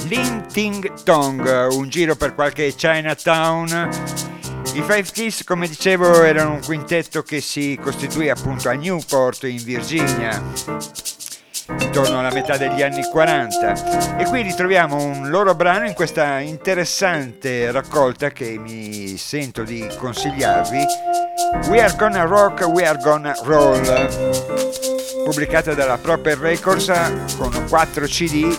Lin 0.04 0.46
Ting 0.46 1.02
Tong, 1.02 1.68
un 1.72 1.88
giro 1.88 2.14
per 2.14 2.36
qualche 2.36 2.72
Chinatown. 2.76 4.29
I 4.72 4.82
Five 4.82 5.08
Keys, 5.12 5.44
come 5.44 5.66
dicevo, 5.66 6.22
erano 6.22 6.52
un 6.52 6.60
quintetto 6.64 7.22
che 7.22 7.40
si 7.40 7.78
costituì 7.80 8.28
appunto 8.28 8.68
a 8.68 8.72
Newport 8.72 9.44
in 9.44 9.62
Virginia 9.62 10.40
intorno 11.78 12.18
alla 12.18 12.32
metà 12.32 12.56
degli 12.56 12.82
anni 12.82 13.02
40 13.02 14.16
e 14.16 14.24
qui 14.24 14.42
ritroviamo 14.42 14.96
un 15.02 15.28
loro 15.28 15.54
brano 15.54 15.86
in 15.86 15.94
questa 15.94 16.38
interessante 16.40 17.70
raccolta 17.70 18.30
che 18.30 18.58
mi 18.58 19.16
sento 19.16 19.62
di 19.62 19.88
consigliarvi. 19.98 20.84
We 21.68 21.82
Are 21.82 21.94
Gonna 21.96 22.24
Rock, 22.24 22.66
We 22.66 22.86
Are 22.86 22.98
Gonna 23.00 23.34
Roll 23.42 25.24
pubblicata 25.24 25.74
dalla 25.74 25.98
Proper 25.98 26.38
Records 26.38 26.92
con 27.36 27.66
4 27.68 28.06
CD 28.06 28.56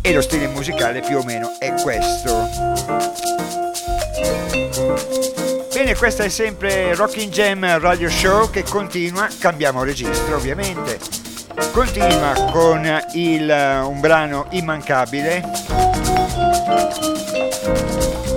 e 0.00 0.12
lo 0.12 0.20
stile 0.20 0.46
musicale 0.48 1.00
più 1.00 1.18
o 1.18 1.24
meno 1.24 1.58
è 1.58 1.72
questo 1.82 3.65
Bene, 5.86 5.98
questa 5.98 6.24
è 6.24 6.28
sempre 6.28 6.96
Rocking 6.96 7.30
Jam 7.30 7.78
Radio 7.78 8.10
Show 8.10 8.50
che 8.50 8.64
continua, 8.64 9.28
cambiamo 9.38 9.84
registro 9.84 10.34
ovviamente. 10.34 10.98
Continua 11.70 12.50
con 12.50 13.04
il, 13.12 13.48
eh, 13.48 13.78
un 13.78 14.00
brano 14.00 14.48
immancabile. 14.50 15.44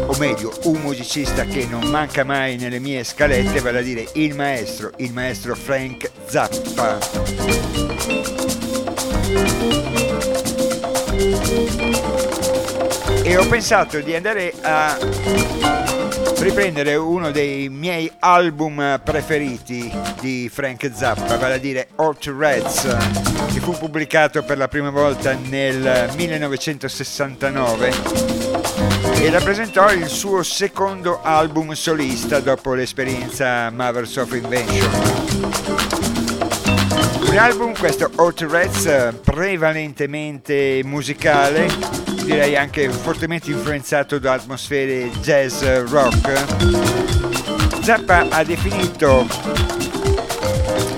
O 0.06 0.16
meglio 0.20 0.56
un 0.66 0.80
musicista 0.82 1.44
che 1.46 1.66
non 1.66 1.88
manca 1.88 2.24
mai 2.24 2.56
nelle 2.56 2.78
mie 2.78 3.04
scalette 3.04 3.62
vale 3.62 3.80
a 3.80 3.82
dire 3.82 4.08
il 4.14 4.36
maestro 4.36 4.92
il 4.98 5.12
maestro 5.12 5.56
Frank 5.56 6.08
Zappa. 6.28 7.00
E 13.24 13.38
ho 13.38 13.48
pensato 13.48 14.00
di 14.02 14.14
andare 14.14 14.54
a 14.62 15.99
riprendere 16.42 16.96
uno 16.96 17.32
dei 17.32 17.68
miei 17.70 18.12
album 18.20 19.02
preferiti 19.04 19.92
di 20.22 20.50
Frank 20.52 20.90
Zappa, 20.94 21.38
vale 21.38 21.56
a 21.56 21.58
dire 21.58 21.90
Hot 21.96 22.26
Reds, 22.26 22.98
che 23.52 23.60
fu 23.60 23.78
pubblicato 23.78 24.44
per 24.44 24.58
la 24.58 24.68
prima 24.68 24.90
volta 24.90 25.34
nel 25.34 26.10
1969 26.16 27.92
e 29.16 29.30
rappresentò 29.30 29.92
il 29.92 30.08
suo 30.08 30.42
secondo 30.44 31.22
album 31.22 31.74
solista 31.74 32.40
dopo 32.40 32.74
l'esperienza 32.74 33.70
Mothers 33.70 34.16
of 34.16 34.32
Invention. 34.34 34.90
Un 37.28 37.38
album, 37.38 37.78
questo 37.78 38.10
Hot 38.16 38.40
Reds, 38.42 39.14
prevalentemente 39.24 40.82
musicale, 40.86 42.09
direi 42.30 42.56
anche 42.56 42.88
fortemente 42.92 43.50
influenzato 43.50 44.20
da 44.20 44.34
atmosfere 44.34 45.10
jazz 45.22 45.64
rock, 45.88 47.82
Zappa 47.82 48.28
ha 48.30 48.44
definito 48.44 49.26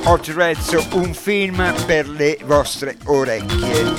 Hot 0.04 0.28
Reds 0.28 0.88
un 0.92 1.14
film 1.14 1.74
per 1.86 2.10
le 2.10 2.38
vostre 2.44 2.98
orecchie. 3.06 3.94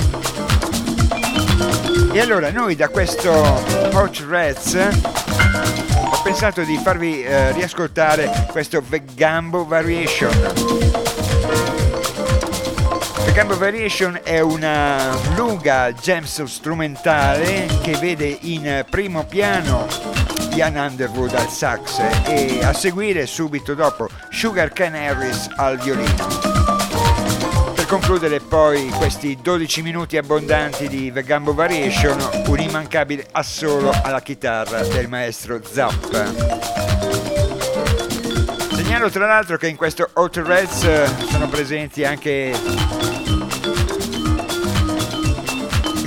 E 2.12 2.20
allora 2.20 2.50
noi 2.50 2.76
da 2.76 2.88
questo 2.88 3.30
Hot 3.32 4.24
Rats 4.28 4.74
ho 4.74 6.22
pensato 6.22 6.62
di 6.64 6.78
farvi 6.84 7.24
eh, 7.24 7.52
riascoltare 7.52 8.30
questo 8.50 8.82
Vegambo 8.86 9.64
Variation. 9.64 11.01
Vegambo 13.32 13.56
Variation 13.56 14.20
è 14.22 14.40
una 14.40 15.16
lunga 15.36 15.90
jams 15.90 16.42
strumentale 16.42 17.66
che 17.80 17.96
vede 17.96 18.36
in 18.42 18.84
primo 18.90 19.24
piano 19.24 19.86
Ian 20.52 20.76
Underwood 20.76 21.32
al 21.32 21.48
sax 21.48 22.26
e 22.26 22.62
a 22.62 22.74
seguire 22.74 23.24
subito 23.24 23.72
dopo 23.72 24.06
Sugar 24.28 24.70
Can 24.74 24.94
Harris 24.94 25.48
al 25.56 25.78
violino. 25.78 26.28
Per 27.74 27.86
concludere 27.86 28.38
poi 28.40 28.90
questi 28.90 29.38
12 29.40 29.80
minuti 29.80 30.18
abbondanti 30.18 30.86
di 30.86 31.10
The 31.10 31.22
Gambo 31.22 31.54
Variation, 31.54 32.44
un 32.48 32.60
immancabile 32.60 33.26
assolo 33.32 33.92
alla 34.02 34.20
chitarra 34.20 34.82
del 34.82 35.08
maestro 35.08 35.58
Zappa. 35.64 37.30
Segnalo 38.74 39.08
tra 39.08 39.24
l'altro 39.24 39.56
che 39.56 39.68
in 39.68 39.76
questo 39.76 40.10
Hot 40.12 40.36
Reds 40.36 40.82
eh, 40.84 41.08
sono 41.30 41.48
presenti 41.48 42.04
anche 42.04 42.52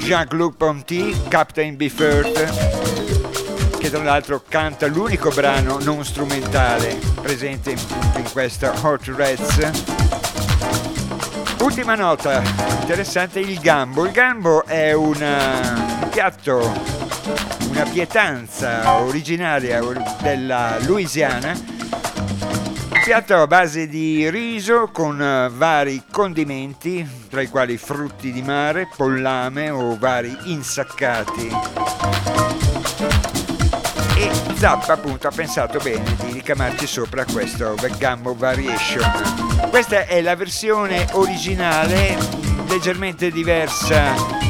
Jean-Luc 0.06 0.58
Ponty, 0.58 1.16
Captain 1.30 1.76
Biffert, 1.76 3.78
che 3.80 3.90
tra 3.90 4.04
l'altro 4.04 4.44
canta 4.48 4.86
l'unico 4.86 5.32
brano 5.32 5.80
non 5.80 6.06
strumentale 6.06 7.00
presente 7.20 7.72
in, 7.72 8.24
questa 8.32 8.72
Hot 8.84 9.08
Reds. 9.08 9.72
Ultima 11.60 11.96
nota 11.96 12.44
interessante, 12.82 13.40
il 13.40 13.60
gambo. 13.60 14.06
Il 14.06 14.12
gambo 14.12 14.64
è 14.66 14.94
una, 14.94 16.02
un 16.04 16.10
piatto, 16.10 16.72
una 17.70 17.86
pietanza 17.86 19.02
originaria 19.02 19.82
della 20.22 20.78
Louisiana 20.82 21.75
piatto 23.06 23.36
a 23.40 23.46
base 23.46 23.88
di 23.88 24.28
riso 24.32 24.90
con 24.92 25.18
vari 25.54 26.06
condimenti, 26.12 27.08
tra 27.30 27.40
i 27.42 27.50
quali 27.50 27.78
frutti 27.78 28.32
di 28.32 28.42
mare, 28.42 28.90
pollame 28.98 29.70
o 29.70 29.96
vari 29.96 30.36
insaccati 30.46 31.52
e 34.18 34.32
Zappa 34.56 34.94
appunto 34.94 35.28
ha 35.28 35.32
pensato 35.32 35.78
bene 35.84 36.16
di 36.24 36.32
ricamarci 36.32 36.88
sopra 36.88 37.26
questo 37.26 37.76
Gambo 38.00 38.34
Variation. 38.34 39.70
Questa 39.70 40.08
è 40.08 40.20
la 40.22 40.36
versione 40.36 41.06
originale, 41.12 42.18
leggermente 42.68 43.30
diversa 43.30 44.45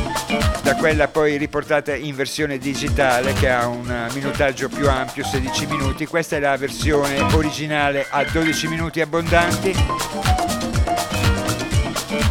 da 0.66 0.76
quella 0.78 1.08
poi 1.08 1.38
riportata 1.38 1.94
in 1.94 2.16
versione 2.16 2.58
digitale 2.58 3.34
che 3.34 3.52
ha 3.52 3.68
un 3.68 4.10
minutaggio 4.16 4.68
più 4.68 4.90
ampio, 4.90 5.24
16 5.24 5.68
minuti. 5.68 6.08
Questa 6.08 6.38
è 6.38 6.40
la 6.40 6.58
versione 6.58 7.22
originale 7.36 8.08
a 8.10 8.24
12 8.24 8.68
minuti 8.68 9.00
abbondanti. 9.00 9.76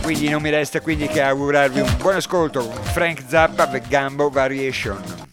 Quindi 0.03 0.29
non 0.31 0.42
mi 0.42 0.51
resta 0.51 0.81
quindi 0.81 1.07
che 1.07 1.23
augurarvi 1.23 1.79
un 1.79 1.94
buon 1.97 2.16
ascolto 2.16 2.73
Frank 2.92 3.23
Zappa 3.25 3.68
The 3.68 3.81
Gambo 3.87 4.29
Variation. 4.31 5.23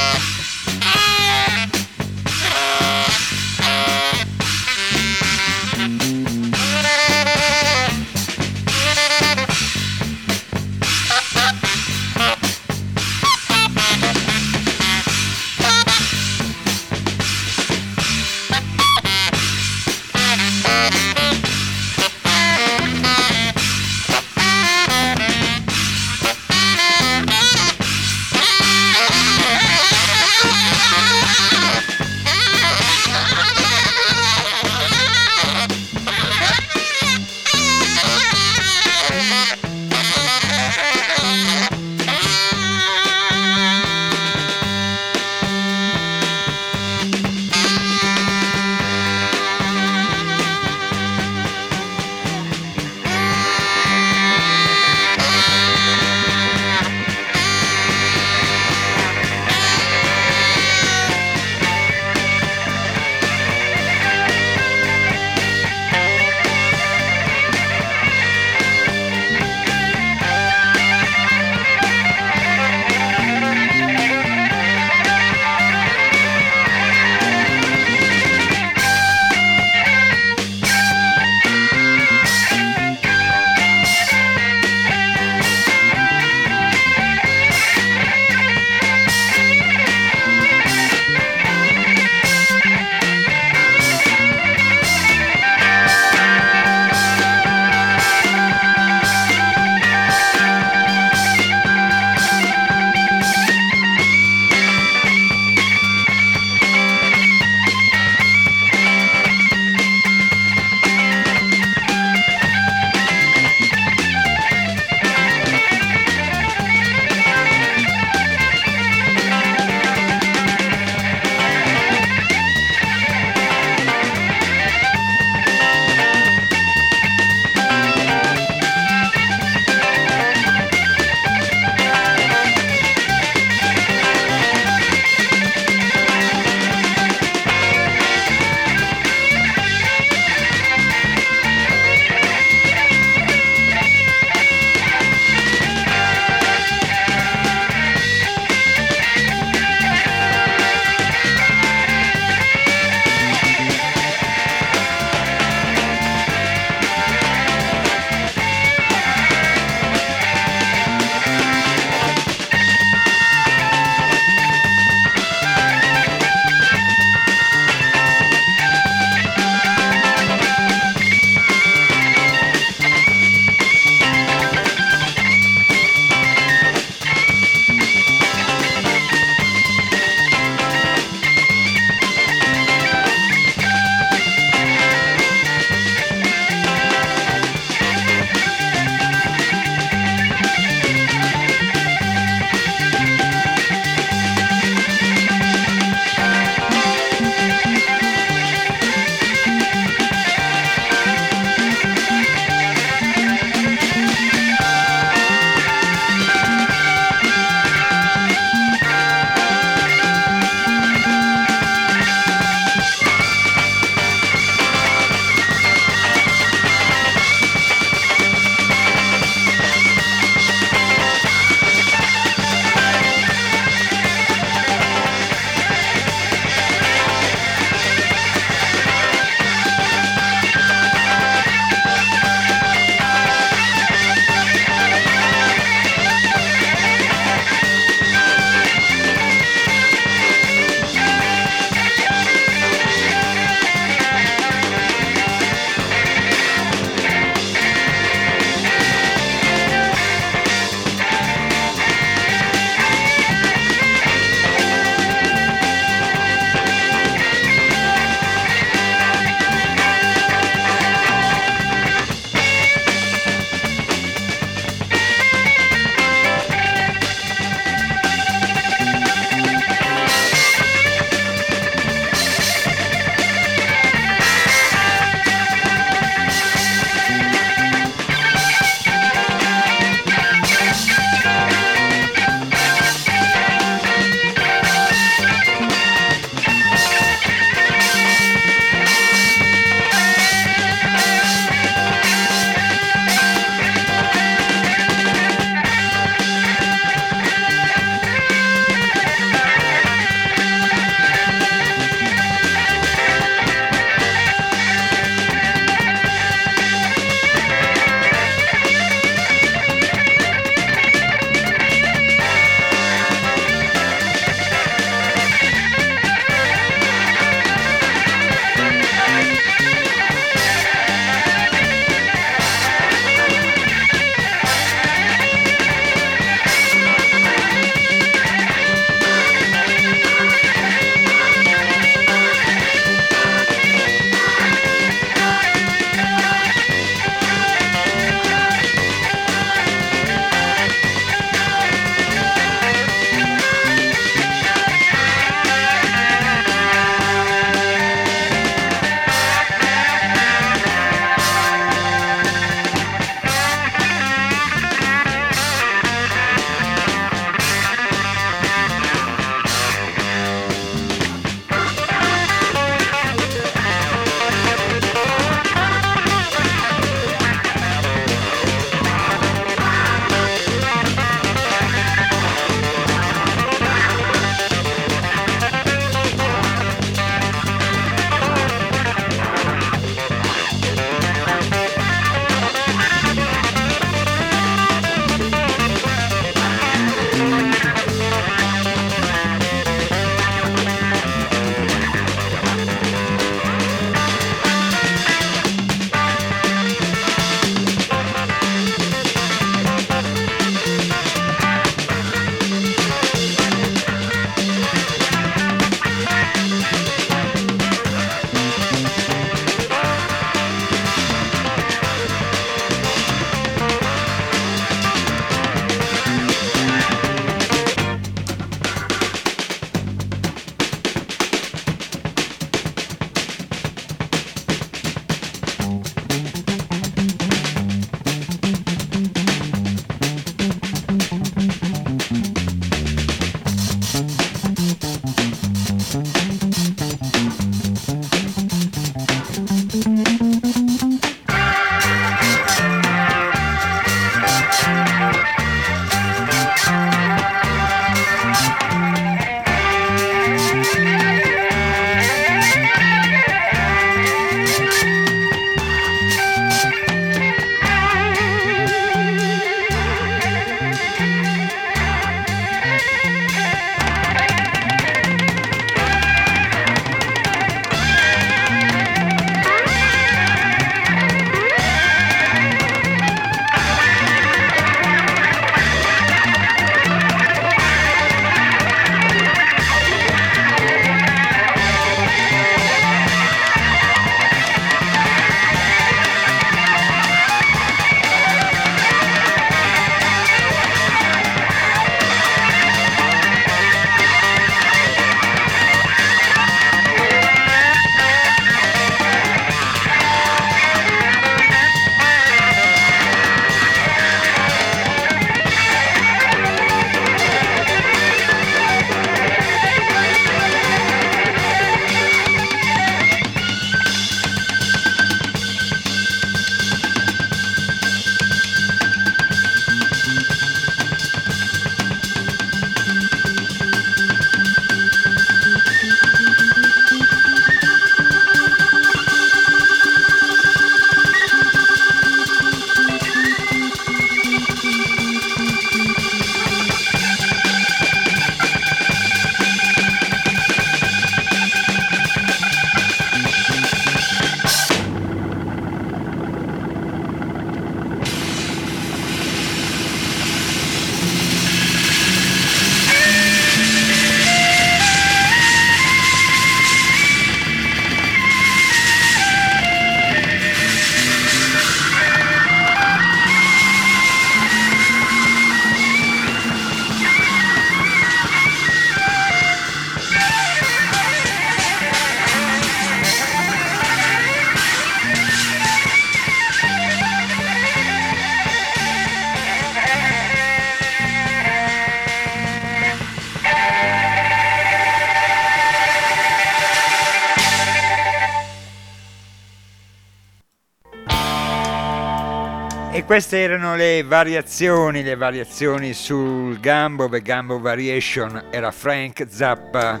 Queste 593.12 593.42
erano 593.42 593.76
le 593.76 594.02
variazioni, 594.04 595.02
le 595.02 595.16
variazioni 595.16 595.92
sul 595.92 596.58
Gambo, 596.58 597.10
The 597.10 597.20
Gambo 597.20 597.60
Variation 597.60 598.44
era 598.48 598.70
Frank 598.70 599.26
Zappa. 599.28 600.00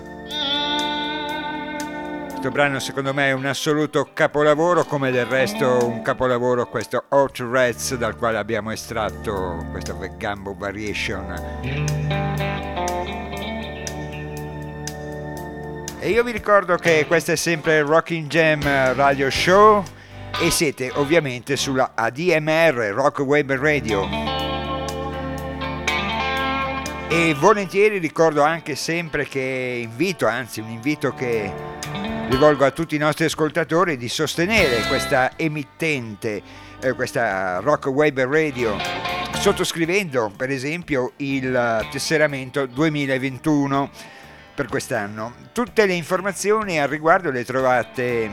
Questo 2.30 2.50
brano 2.50 2.78
secondo 2.78 3.12
me 3.12 3.28
è 3.28 3.32
un 3.32 3.44
assoluto 3.44 4.08
capolavoro, 4.14 4.84
come 4.84 5.10
del 5.10 5.26
resto 5.26 5.86
un 5.86 6.00
capolavoro 6.00 6.66
questo 6.68 7.04
Hot 7.10 7.36
Rats 7.40 7.96
dal 7.96 8.16
quale 8.16 8.38
abbiamo 8.38 8.70
estratto 8.70 9.62
questo 9.72 9.94
The 10.00 10.12
Gambo 10.16 10.54
Variation. 10.56 11.34
E 15.98 16.08
io 16.08 16.24
vi 16.24 16.32
ricordo 16.32 16.76
che 16.76 17.04
questo 17.06 17.32
è 17.32 17.36
sempre 17.36 17.76
il 17.76 17.84
Rocking 17.84 18.26
Jam 18.26 18.62
Radio 18.94 19.28
Show 19.28 19.84
e 20.40 20.50
siete 20.50 20.90
ovviamente 20.94 21.56
sulla 21.56 21.92
ADMR 21.94 22.92
Rock 22.92 23.20
Web 23.20 23.52
Radio. 23.54 24.08
E 27.08 27.34
volentieri 27.38 27.98
ricordo 27.98 28.42
anche 28.42 28.74
sempre 28.74 29.26
che 29.26 29.80
invito, 29.82 30.26
anzi 30.26 30.60
un 30.60 30.70
invito 30.70 31.12
che 31.12 31.52
rivolgo 32.28 32.64
a 32.64 32.70
tutti 32.70 32.94
i 32.94 32.98
nostri 32.98 33.26
ascoltatori 33.26 33.98
di 33.98 34.08
sostenere 34.08 34.80
questa 34.88 35.32
emittente, 35.36 36.42
eh, 36.80 36.92
questa 36.94 37.58
Rock 37.58 37.86
Web 37.86 38.18
Radio, 38.22 38.76
sottoscrivendo 39.38 40.32
per 40.34 40.50
esempio 40.50 41.12
il 41.16 41.86
tesseramento 41.90 42.64
2021 42.64 43.90
per 44.54 44.66
quest'anno. 44.68 45.34
Tutte 45.52 45.84
le 45.84 45.92
informazioni 45.92 46.80
al 46.80 46.88
riguardo 46.88 47.30
le 47.30 47.44
trovate 47.44 48.30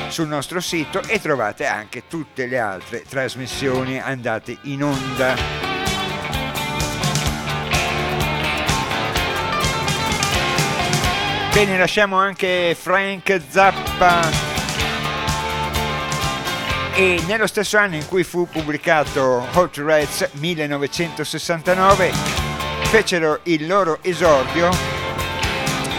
sul 0.08 0.28
nostro 0.28 0.60
sito 0.60 1.02
e 1.02 1.20
trovate 1.20 1.66
anche 1.66 2.06
tutte 2.06 2.46
le 2.46 2.58
altre 2.58 3.02
trasmissioni 3.08 3.98
andate 3.98 4.58
in 4.62 4.84
onda. 4.84 5.34
Bene, 11.52 11.76
lasciamo 11.76 12.16
anche 12.16 12.76
Frank 12.78 13.40
Zappa 13.48 14.49
e 17.00 17.18
nello 17.26 17.46
stesso 17.46 17.78
anno 17.78 17.94
in 17.94 18.06
cui 18.06 18.24
fu 18.24 18.46
pubblicato 18.46 19.46
Hot 19.54 19.78
Rats 19.78 20.28
1969 20.32 22.12
fecero 22.82 23.40
il 23.44 23.66
loro 23.66 24.00
esordio 24.02 24.68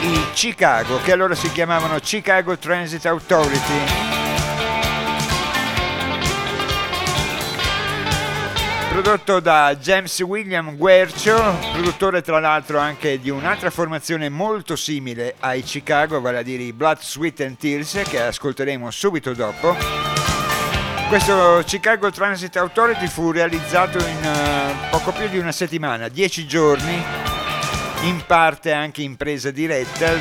i 0.02 0.26
Chicago 0.34 0.99
che 1.02 1.12
allora 1.12 1.34
si 1.34 1.52
chiamavano 1.52 1.97
Chicago 1.97 2.56
Transit 2.56 3.04
Authority 3.08 4.10
prodotto 8.91 9.39
da 9.39 9.76
James 9.76 10.20
William 10.20 10.76
Guercio, 10.76 11.58
produttore 11.72 12.22
tra 12.22 12.39
l'altro 12.39 12.78
anche 12.78 13.20
di 13.20 13.32
un'altra 13.32 13.72
formazione 13.72 14.30
molto 14.30 14.76
simile 14.76 15.34
ai 15.39 15.64
Chicago, 15.64 16.22
vale 16.22 16.39
a 16.39 16.41
dire 16.43 16.64
i 16.64 16.74
Blood, 16.74 16.99
Sweat 16.99 17.39
and 17.39 17.58
Tears, 17.58 18.02
che 18.08 18.22
ascolteremo 18.22 18.91
subito 18.91 19.34
dopo. 19.34 20.20
Questo 21.12 21.62
Chicago 21.66 22.09
Transit 22.09 22.55
Authority 22.55 23.05
fu 23.05 23.32
realizzato 23.32 23.97
in 23.97 24.24
uh, 24.24 24.89
poco 24.91 25.12
più 25.12 25.28
di 25.28 25.39
una 25.39 25.51
settimana, 25.51 26.07
dieci 26.07 26.47
giorni, 26.47 27.03
in 28.03 28.24
parte 28.26 28.72
anche 28.72 29.01
in 29.01 29.18
presa 29.18 29.51
diretta, 29.51 30.14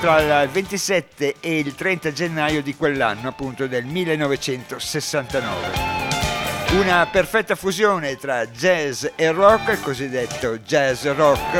tra 0.00 0.42
il 0.42 0.48
27 0.48 1.34
e 1.40 1.58
il 1.58 1.74
30 1.74 2.12
gennaio 2.12 2.62
di 2.62 2.76
quell'anno, 2.76 3.26
appunto 3.26 3.66
del 3.66 3.84
1969. 3.84 6.78
Una 6.78 7.08
perfetta 7.10 7.56
fusione 7.56 8.16
tra 8.16 8.46
jazz 8.46 9.06
e 9.16 9.32
rock, 9.32 9.72
il 9.72 9.80
cosiddetto 9.80 10.58
jazz 10.58 11.06
rock. 11.06 11.56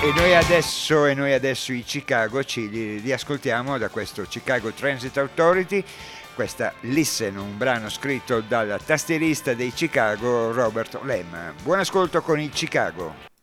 E 0.00 0.10
noi 0.16 0.34
adesso, 0.34 1.04
e 1.04 1.12
noi 1.12 1.34
adesso 1.34 1.74
i 1.74 1.82
Chicago 1.82 2.42
ci 2.44 2.98
riascoltiamo 3.02 3.76
da 3.76 3.90
questo 3.90 4.22
Chicago 4.22 4.72
Transit 4.72 5.18
Authority 5.18 5.84
questa 6.34 6.72
Listen, 6.80 7.36
un 7.38 7.56
brano 7.56 7.88
scritto 7.88 8.40
dal 8.40 8.80
tastierista 8.84 9.54
dei 9.54 9.72
Chicago 9.72 10.52
Robert 10.52 11.00
Lem. 11.02 11.54
Buon 11.62 11.78
ascolto 11.78 12.20
con 12.20 12.38
i 12.38 12.50
Chicago. 12.50 13.33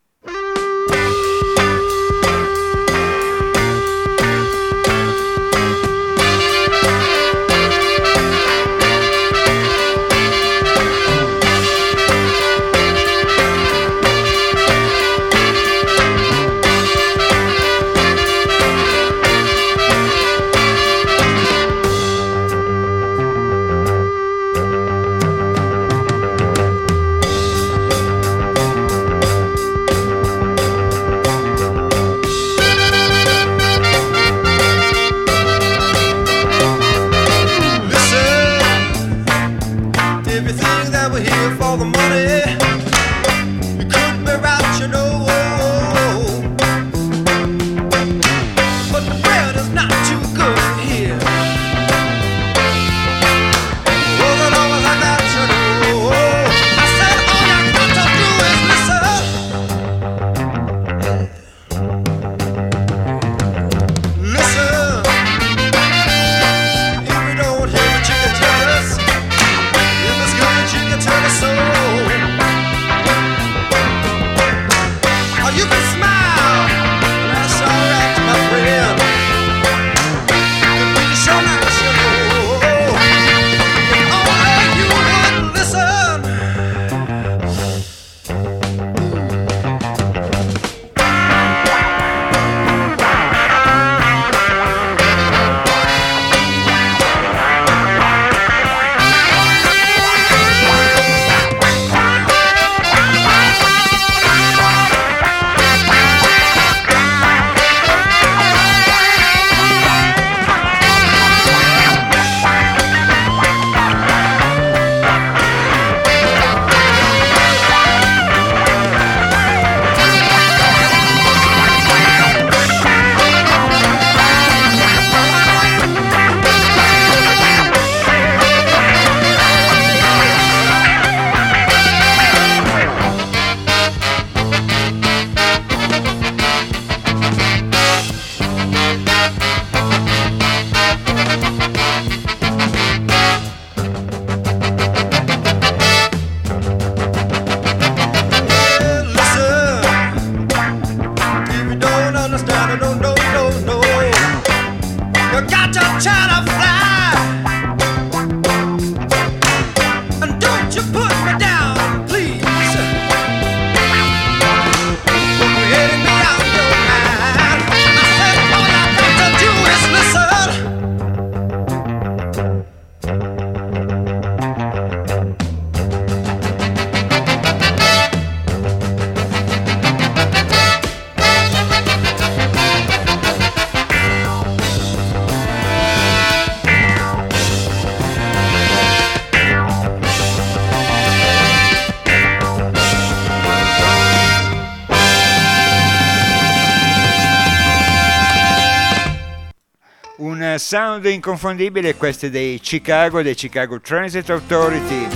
Sound 200.58 201.06
inconfondibile, 201.06 201.96
questi 201.96 202.30
dei 202.30 202.60
Chicago, 202.60 203.24
dei 203.24 203.34
Chicago 203.34 203.82
Transit 203.82 204.30
Authority. 204.30 205.08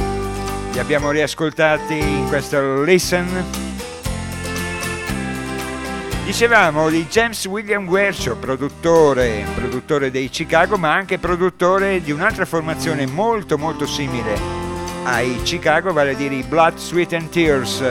Li 0.72 0.80
abbiamo 0.80 1.12
riascoltati 1.12 1.96
in 1.96 2.26
questo 2.28 2.82
Listen. 2.82 3.28
Dicevamo 6.26 6.90
di 6.90 7.06
James 7.06 7.46
William 7.46 7.86
Guercio, 7.86 8.36
produttore, 8.36 9.46
produttore 9.54 10.10
dei 10.10 10.30
Chicago, 10.30 10.76
ma 10.78 10.94
anche 10.94 11.20
produttore 11.20 12.02
di 12.02 12.12
un'altra 12.12 12.46
formazione 12.46 13.06
molto 13.06 13.60
molto 13.60 13.86
simile 13.86 14.40
ai 15.04 15.40
Chicago, 15.44 15.94
vale 15.94 16.12
a 16.12 16.16
dire 16.16 16.34
i 16.34 16.44
Blood, 16.44 16.78
Sweat 16.78 17.14
and 17.14 17.30
Tears. 17.30 17.84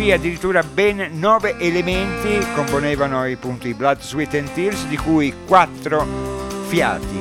Qui 0.00 0.12
addirittura 0.12 0.62
ben 0.62 1.10
nove 1.18 1.58
elementi 1.58 2.38
componevano 2.54 3.26
i 3.26 3.36
Blood, 3.36 4.00
Sweat 4.00 4.32
and 4.32 4.50
Tears, 4.54 4.86
di 4.86 4.96
cui 4.96 5.30
quattro 5.46 6.06
fiati. 6.68 7.20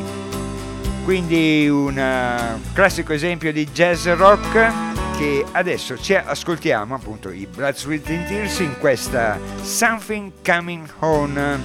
Quindi 1.03 1.67
un 1.67 1.97
uh, 1.97 2.71
classico 2.71 3.11
esempio 3.11 3.51
di 3.51 3.67
jazz 3.73 4.07
rock 4.07 4.71
che 5.17 5.43
adesso 5.51 5.97
ci 5.97 6.15
ascoltiamo 6.15 6.95
appunto 6.95 7.29
i 7.31 7.45
Blood 7.53 7.75
Sweat 7.75 8.07
and 8.11 8.27
Tears 8.27 8.59
in 8.59 8.77
questa 8.79 9.37
Something 9.61 10.31
Coming 10.41 10.87
Home 10.99 11.59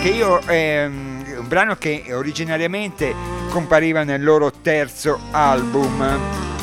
che 0.00 0.10
io 0.10 0.38
è 0.38 0.84
un 0.86 1.48
brano 1.48 1.74
che 1.74 2.04
originariamente 2.12 3.12
compariva 3.48 4.04
nel 4.04 4.22
loro 4.22 4.52
terzo 4.52 5.18
album 5.32 6.53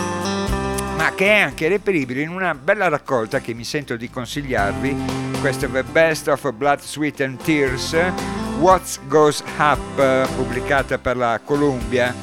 ma 1.01 1.15
che 1.15 1.25
è 1.25 1.39
anche 1.39 1.67
reperibile 1.67 2.21
in 2.21 2.29
una 2.29 2.53
bella 2.53 2.87
raccolta 2.87 3.39
che 3.39 3.55
mi 3.55 3.63
sento 3.63 3.95
di 3.95 4.07
consigliarvi 4.07 4.95
questo 5.41 5.65
è 5.65 5.71
The 5.71 5.81
Best 5.81 6.27
of 6.27 6.51
Blood, 6.51 6.79
Sweat 6.79 7.21
and 7.21 7.41
Tears 7.41 7.97
What 8.59 8.99
Goes 9.07 9.43
Up 9.57 10.27
pubblicata 10.35 10.99
per 10.99 11.17
la 11.17 11.39
Columbia 11.43 12.13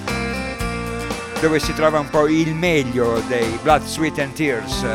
dove 1.41 1.59
si 1.59 1.75
trova 1.75 1.99
un 1.99 2.09
po' 2.09 2.29
il 2.29 2.55
meglio 2.55 3.21
dei 3.27 3.59
Blood, 3.63 3.83
Sweat 3.83 4.19
and 4.21 4.33
Tears. 4.35 4.87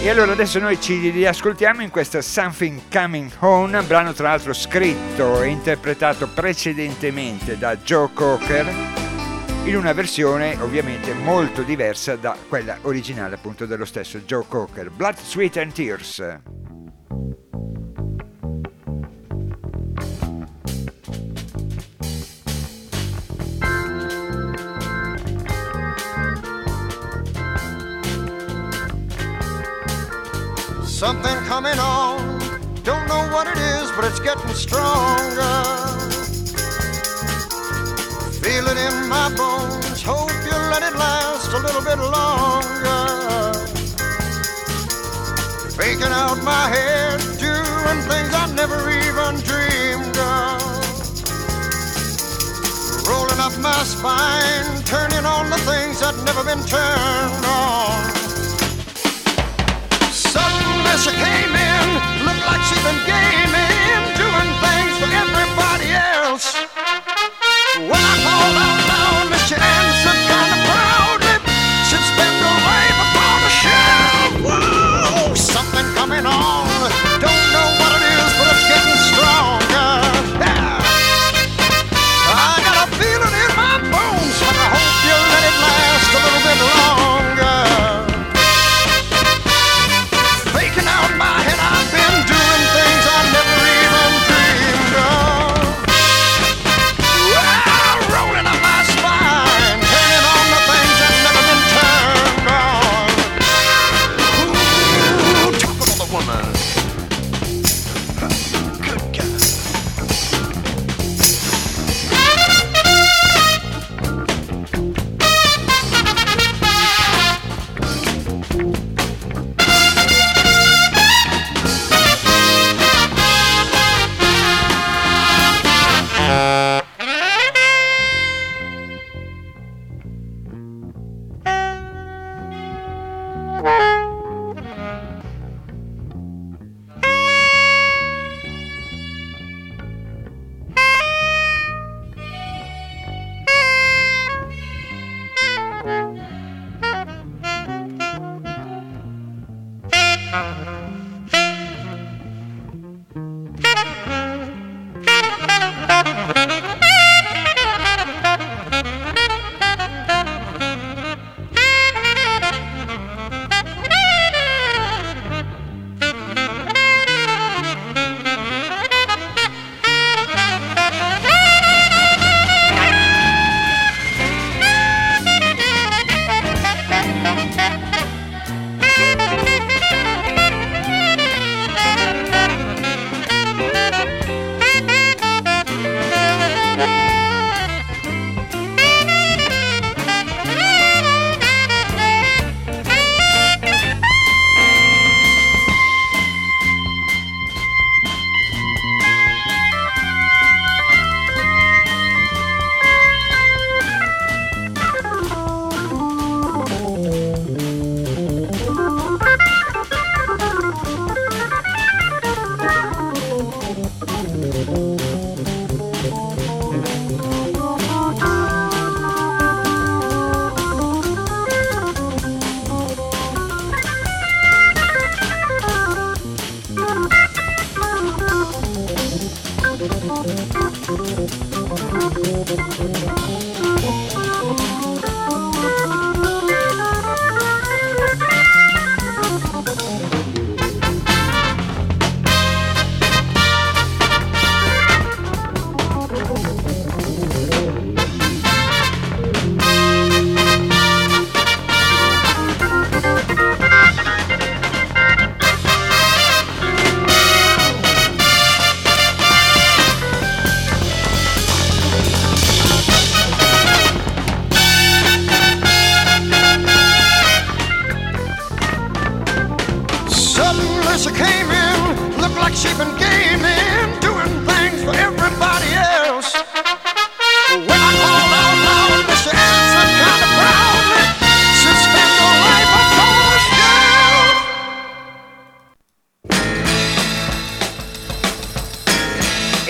E 0.00 0.08
allora 0.08 0.32
adesso 0.32 0.58
noi 0.58 0.80
ci 0.80 1.10
riascoltiamo 1.10 1.82
in 1.82 1.90
questa 1.90 2.20
Something 2.20 2.82
Coming 2.92 3.30
Home, 3.38 3.80
brano 3.82 4.12
tra 4.12 4.28
l'altro 4.28 4.52
scritto 4.52 5.40
e 5.42 5.48
interpretato 5.48 6.28
precedentemente 6.28 7.56
da 7.58 7.76
Joe 7.76 8.10
Cocker, 8.12 9.02
in 9.64 9.76
una 9.76 9.92
versione 9.92 10.56
ovviamente 10.60 11.14
molto 11.14 11.62
diversa 11.62 12.16
da 12.16 12.36
quella 12.48 12.78
originale 12.82 13.36
appunto 13.36 13.66
dello 13.66 13.84
stesso 13.84 14.18
Joe 14.20 14.44
Cocker. 14.46 14.90
Blood, 14.90 15.16
Sweat 15.18 15.56
and 15.56 15.72
Tears. 15.72 16.22
something 31.04 31.36
coming 31.44 31.78
on. 31.78 32.38
Don't 32.82 33.06
know 33.08 33.28
what 33.30 33.46
it 33.46 33.58
is, 33.58 33.90
but 33.92 34.04
it's 34.04 34.20
getting 34.20 34.54
stronger. 34.54 35.83
Feel 38.54 38.68
it 38.68 38.78
in 38.78 39.08
my 39.08 39.34
bones. 39.34 40.00
Hope 40.00 40.30
you 40.46 40.56
let 40.70 40.80
it 40.84 40.94
last 40.96 41.50
a 41.50 41.58
little 41.58 41.82
bit 41.82 41.98
longer. 41.98 43.50
Faking 45.74 46.14
out 46.22 46.38
my 46.44 46.68
head, 46.70 47.18
doing 47.42 48.00
things 48.06 48.30
I 48.32 48.46
never 48.54 48.78
even 49.02 49.42
dreamed 49.42 50.16
of. 50.22 50.62
Rolling 53.10 53.40
up 53.42 53.58
my 53.58 53.82
spine, 53.82 54.70
turning 54.84 55.26
on 55.26 55.50
the 55.50 55.58
things 55.66 55.98
that 55.98 56.14
never 56.22 56.44
been 56.44 56.62
turned 56.62 57.44
on 57.44 58.06
Suddenly 60.14 60.94
she 61.02 61.10
came 61.10 61.54
in, 61.58 61.86
looked 62.22 62.46
like 62.46 62.62
she'd 62.70 62.84
been 62.86 63.02
gaming, 63.02 64.02
doing 64.14 64.50
things 64.62 64.94
for 65.02 65.10
everybody 65.10 65.90
else. 65.90 67.03
When 67.84 67.92
I 67.92 68.16
called 68.24 68.56
out 68.56 69.28
loud, 69.28 69.38
she 69.46 69.54
answered 69.56 70.23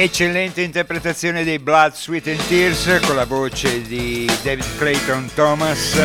Eccellente 0.04 0.60
interpretazione 0.60 1.44
dei 1.44 1.58
Blood, 1.58 1.94
Sweat 1.94 2.26
and 2.26 2.46
Tears 2.46 3.00
con 3.06 3.16
la 3.16 3.24
voce 3.24 3.80
di 3.80 4.30
David 4.42 4.76
Clayton 4.76 5.30
Thomas. 5.34 5.98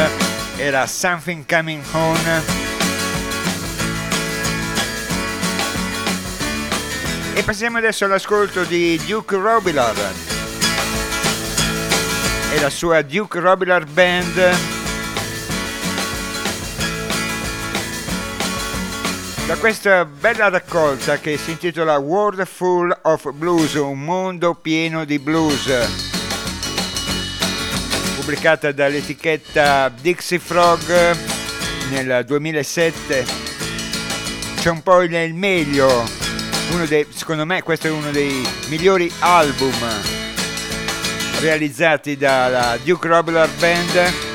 Era 0.55 0.87
Something 0.87 1.45
Coming 1.45 1.83
Home. 1.91 2.41
E 7.33 7.43
passiamo 7.43 7.79
adesso 7.79 8.05
all'ascolto 8.05 8.63
di 8.63 8.97
Duke 9.05 9.35
Robillard 9.35 9.99
e 12.53 12.59
la 12.61 12.69
sua 12.69 13.01
Duke 13.01 13.37
Robillard 13.41 13.89
Band. 13.89 14.78
Da 19.49 19.57
questa 19.57 20.05
bella 20.05 20.47
raccolta 20.49 21.17
che 21.17 21.35
si 21.35 21.49
intitola 21.49 21.97
World 21.97 22.45
Full 22.45 22.95
of 23.01 23.31
Blues, 23.31 23.73
un 23.73 23.99
mondo 23.99 24.53
pieno 24.53 25.05
di 25.05 25.17
blues, 25.17 25.67
pubblicata 28.15 28.71
dall'etichetta 28.71 29.89
Dixie 29.89 30.37
Frog 30.37 31.17
nel 31.89 32.25
2007, 32.27 33.25
c'è 34.59 34.69
un 34.69 34.83
po' 34.83 35.01
il 35.01 35.33
meglio. 35.33 36.07
Dei, 36.87 37.07
secondo 37.09 37.43
me 37.43 37.63
questo 37.63 37.87
è 37.87 37.89
uno 37.89 38.11
dei 38.11 38.47
migliori 38.67 39.11
album 39.17 39.73
realizzati 41.39 42.17
dalla 42.17 42.77
Duke 42.83 43.07
Robillard 43.07 43.57
Band. 43.57 44.28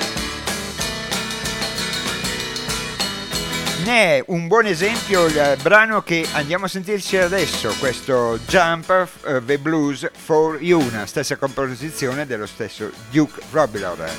Ne 3.85 4.17
è 4.17 4.25
un 4.29 4.49
buon 4.49 4.65
esempio 4.65 5.27
il 5.27 5.59
brano 5.61 6.01
che 6.01 6.27
andiamo 6.33 6.65
a 6.65 6.69
sentirci 6.69 7.19
adesso, 7.19 7.71
questo 7.79 8.39
Jump 8.47 9.09
uh, 9.25 9.45
The 9.45 9.59
Blues 9.59 10.11
for 10.11 10.63
You, 10.63 10.81
una 10.81 11.05
stessa 11.05 11.37
composizione 11.37 12.25
dello 12.25 12.47
stesso 12.47 12.91
Duke 13.11 13.43
Robillard. 13.51 14.11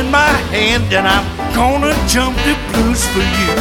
In 0.00 0.10
my 0.10 0.32
hand 0.48 0.88
and 0.96 1.06
I'm 1.06 1.26
gonna 1.52 1.92
jump 2.08 2.34
the 2.48 2.56
blues 2.72 3.04
for 3.12 3.20
you. 3.20 3.52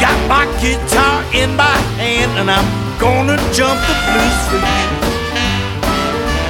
Got 0.00 0.16
my 0.32 0.44
guitar 0.64 1.20
in 1.36 1.52
my 1.56 1.78
hand 2.00 2.32
and 2.40 2.48
I'm 2.48 2.68
gonna 2.96 3.36
jump 3.52 3.76
the 3.84 3.96
blues 4.08 4.40
for 4.48 4.60
you. 4.64 4.88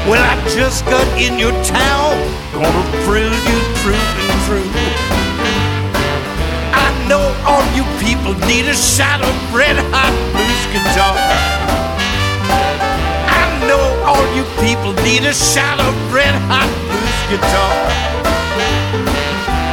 Well, 0.07 0.23
I 0.23 0.35
just 0.55 0.85
got 0.87 1.07
in 1.19 1.35
your 1.43 1.55
town, 1.67 2.15
gonna 2.55 2.85
thrill 3.03 3.35
you 3.49 3.59
through 3.83 4.07
and 4.23 4.33
through. 4.47 4.71
I 6.87 6.89
know 7.11 7.25
all 7.43 7.65
you 7.75 7.85
people 7.99 8.35
need 8.47 8.67
a 8.71 8.77
shot 8.77 9.19
of 9.21 9.35
red 9.53 9.79
hot 9.91 10.15
blues 10.31 10.65
guitar. 10.71 11.19
I 13.41 13.45
know 13.67 13.83
all 14.07 14.27
you 14.37 14.45
people 14.63 14.93
need 15.03 15.25
a 15.27 15.35
shot 15.35 15.81
of 15.81 15.95
red 16.15 16.35
hot 16.47 16.88
guitar. 17.29 17.73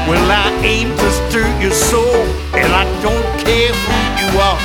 Well, 0.09 0.29
I 0.29 0.51
aim 0.61 0.89
to 0.89 1.11
stir 1.11 1.47
your 1.61 1.71
soul, 1.71 2.15
and 2.53 2.71
I 2.73 2.83
don't 3.01 3.27
care 3.39 3.71
who 3.71 3.95
you 4.21 4.29
are. 4.39 4.59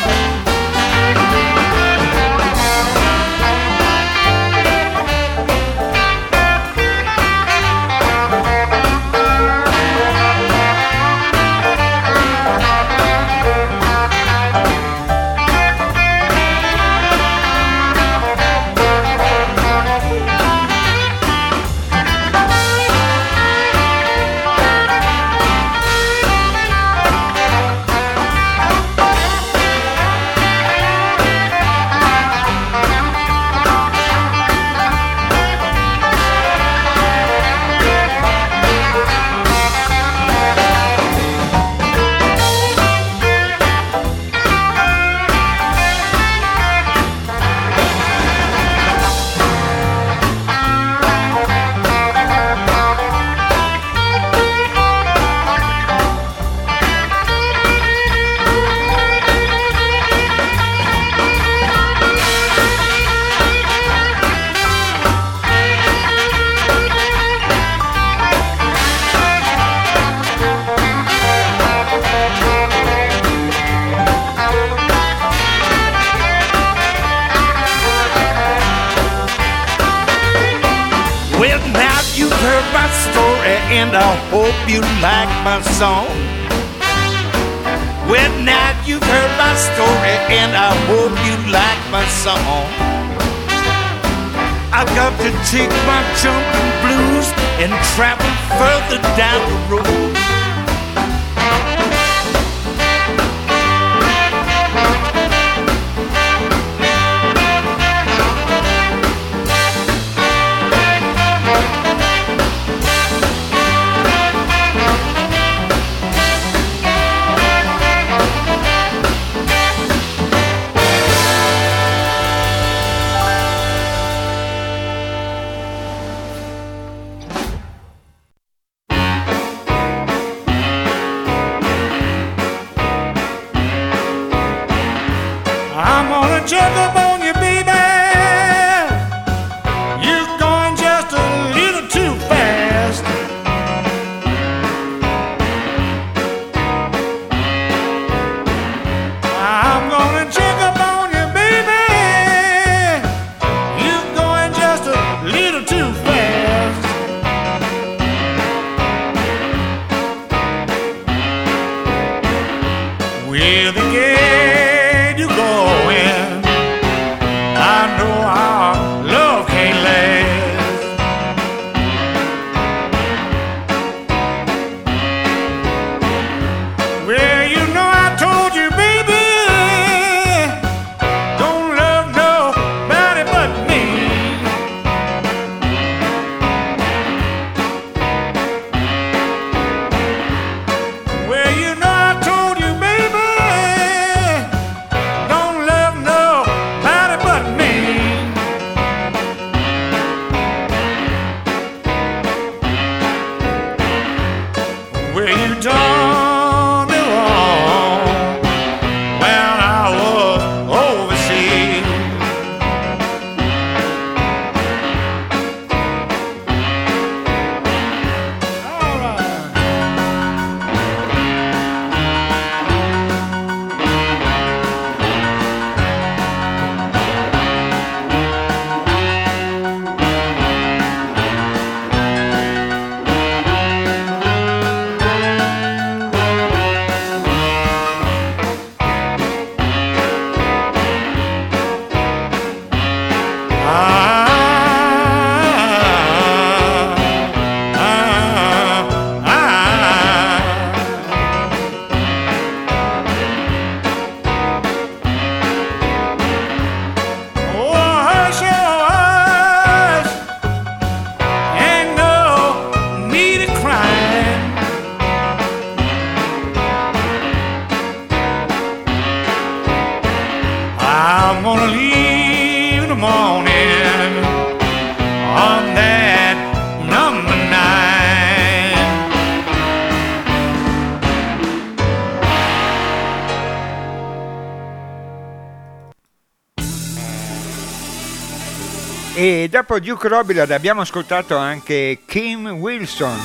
Dopo 289.70 289.78
Duke 289.78 290.08
Robillard 290.08 290.50
abbiamo 290.50 290.80
ascoltato 290.80 291.36
anche 291.36 292.00
Kim 292.04 292.48
Wilson. 292.48 293.16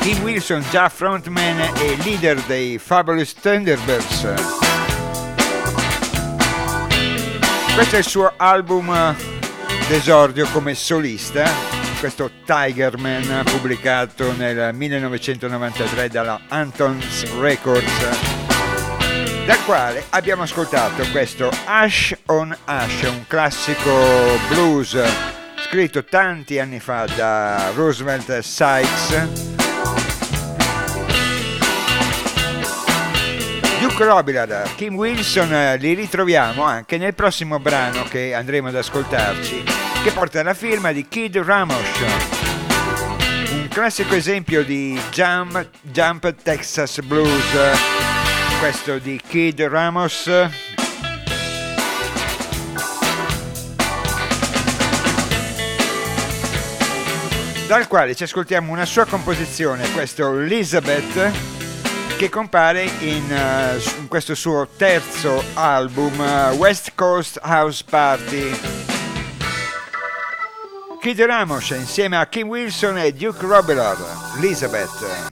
Kim 0.00 0.22
Wilson, 0.22 0.62
già 0.70 0.90
frontman 0.90 1.58
e 1.78 1.96
leader 2.04 2.38
dei 2.42 2.76
Fabulous 2.76 3.32
Thunderbirds. 3.32 4.34
Questo 7.74 7.94
è 7.94 7.98
il 7.98 8.04
suo 8.04 8.30
album 8.36 9.14
d'esordio 9.88 10.46
come 10.52 10.74
solista, 10.74 11.48
questo 11.98 12.30
Tigerman 12.44 13.42
pubblicato 13.44 14.34
nel 14.36 14.74
1993 14.74 16.08
dalla 16.10 16.40
Anton's 16.48 17.24
Records 17.38 18.29
dal 19.50 19.64
quale 19.64 20.04
abbiamo 20.10 20.44
ascoltato 20.44 21.04
questo 21.10 21.50
Ash 21.64 22.16
on 22.26 22.56
Ash, 22.66 23.02
un 23.02 23.26
classico 23.26 23.90
blues 24.48 24.96
scritto 25.66 26.04
tanti 26.04 26.60
anni 26.60 26.78
fa 26.78 27.04
da 27.16 27.72
Roosevelt 27.74 28.38
Sykes. 28.38 29.28
Duke 33.80 34.04
Robillard, 34.04 34.76
Kim 34.76 34.94
Wilson 34.94 35.52
eh, 35.52 35.76
li 35.78 35.94
ritroviamo 35.94 36.62
anche 36.62 36.96
nel 36.96 37.14
prossimo 37.14 37.58
brano 37.58 38.04
che 38.04 38.32
andremo 38.32 38.68
ad 38.68 38.76
ascoltarci, 38.76 39.64
che 40.04 40.12
porta 40.12 40.44
la 40.44 40.54
firma 40.54 40.92
di 40.92 41.08
Kid 41.08 41.36
Ramos. 41.38 41.98
Un 43.50 43.66
classico 43.68 44.14
esempio 44.14 44.62
di 44.62 45.00
jump, 45.10 45.68
jump 45.82 46.36
Texas 46.40 47.00
Blues 47.00 48.09
questo 48.60 48.98
di 48.98 49.18
Kid 49.26 49.62
Ramos. 49.62 50.30
Dal 57.66 57.88
quale 57.88 58.14
ci 58.14 58.24
ascoltiamo 58.24 58.70
una 58.70 58.84
sua 58.84 59.06
composizione, 59.06 59.90
questo 59.92 60.38
Elizabeth, 60.38 61.32
che 62.18 62.28
compare 62.28 62.82
in, 62.82 63.32
eh, 63.32 63.80
in 63.98 64.08
questo 64.08 64.34
suo 64.34 64.68
terzo 64.76 65.42
album, 65.54 66.20
eh, 66.20 66.50
West 66.50 66.92
Coast 66.94 67.40
House 67.42 67.82
Party. 67.88 68.60
Kid 71.00 71.18
Ramos 71.22 71.70
insieme 71.70 72.18
a 72.18 72.26
Kim 72.26 72.48
Wilson 72.48 72.98
e 72.98 73.14
Duke 73.14 73.46
Robillard, 73.46 74.04
Elizabeth. 74.36 75.30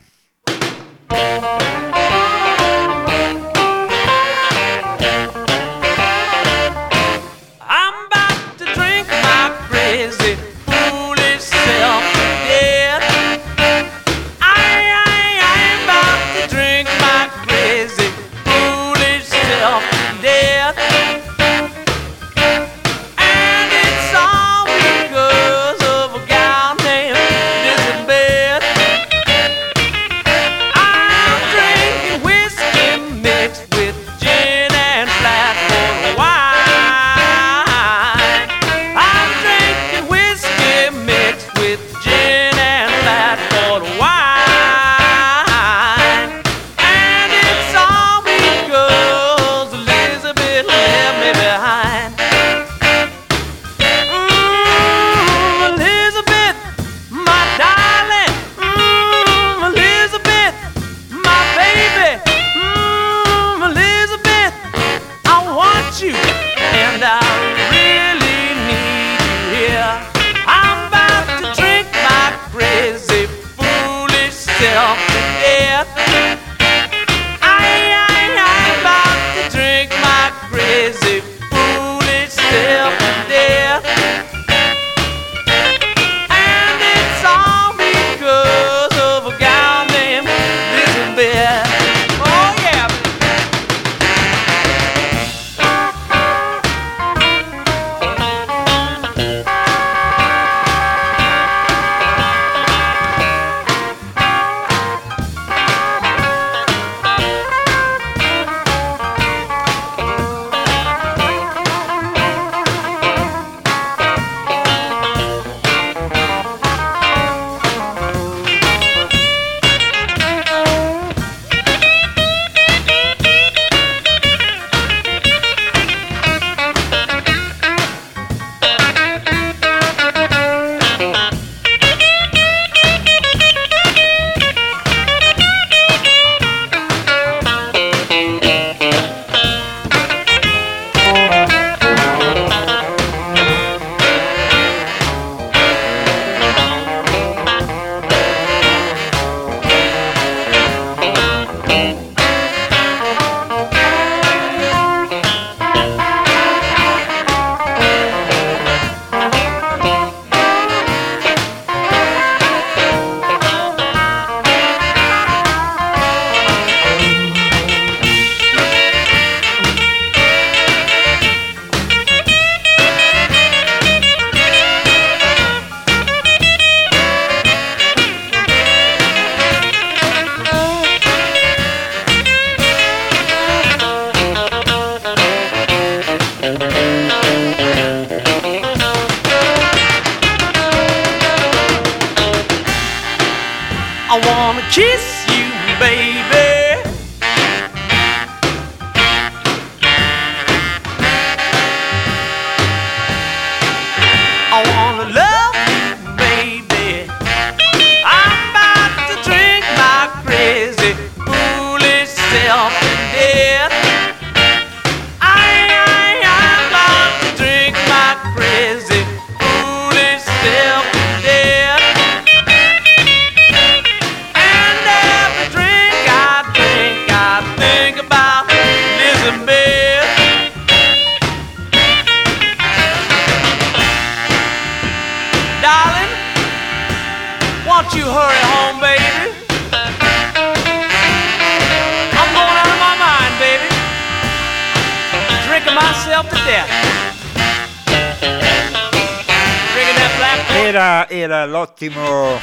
L'ottimo. 251.47 252.39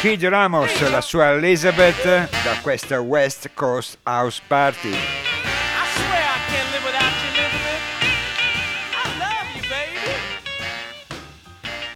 Kid 0.00 0.22
Ramos, 0.22 0.80
la 0.90 1.00
sua 1.00 1.32
Elizabeth, 1.32 2.04
da 2.04 2.56
questa 2.62 3.00
West 3.00 3.50
Coast 3.54 3.98
House 4.04 4.40
Party. 4.46 4.90
I 4.90 4.94
swear 5.96 6.22
I 6.22 6.38
can't 6.48 6.70
live 6.70 6.84
without 6.84 7.12
you, 7.22 7.30
Elizabeth. 7.34 7.82
I 8.94 8.96
love 9.18 9.48
you, 9.56 9.62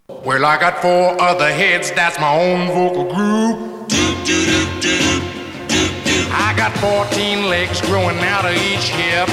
baby. 0.07 0.19
Well, 0.25 0.43
I 0.43 0.57
got 0.59 0.81
four 0.81 1.15
other 1.21 1.49
heads, 1.49 1.91
that's 1.91 2.19
my 2.19 2.35
own 2.37 2.67
vocal 2.67 3.05
group. 3.13 3.57
I 6.35 6.53
got 6.57 6.75
14 6.77 7.47
legs 7.47 7.79
growing 7.81 8.19
out 8.19 8.43
of 8.45 8.53
each 8.53 8.89
hip. 8.89 9.29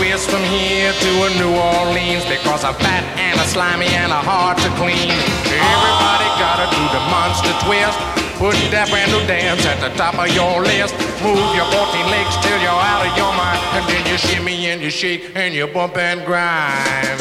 Twist 0.00 0.30
from 0.30 0.42
here 0.44 0.94
to 0.96 1.10
a 1.28 1.30
New 1.36 1.52
Orleans 1.52 2.24
because 2.24 2.64
I'm 2.64 2.72
fat 2.80 3.04
and 3.20 3.36
a 3.36 3.44
slimy 3.44 3.84
and 4.00 4.08
a 4.08 4.16
hard 4.16 4.56
to 4.64 4.70
clean. 4.80 5.12
Everybody 5.12 6.28
gotta 6.40 6.72
do 6.72 6.80
the 6.88 7.04
monster 7.12 7.52
twist. 7.68 8.00
Put 8.40 8.56
that 8.72 8.88
brand 8.88 9.12
new 9.12 9.20
dance 9.28 9.60
at 9.68 9.76
the 9.76 9.92
top 10.00 10.16
of 10.16 10.32
your 10.32 10.64
list. 10.64 10.96
Move 11.20 11.44
your 11.52 11.68
14 11.68 11.84
legs 12.08 12.32
till 12.40 12.56
you're 12.64 12.80
out 12.80 13.04
of 13.04 13.12
your 13.12 13.28
mind. 13.36 13.60
And 13.76 13.84
then 13.92 14.00
you 14.08 14.16
shimmy 14.16 14.72
and 14.72 14.80
you 14.80 14.88
shake 14.88 15.36
and 15.36 15.52
you 15.52 15.68
bump 15.68 16.00
and 16.00 16.24
grind. 16.24 17.20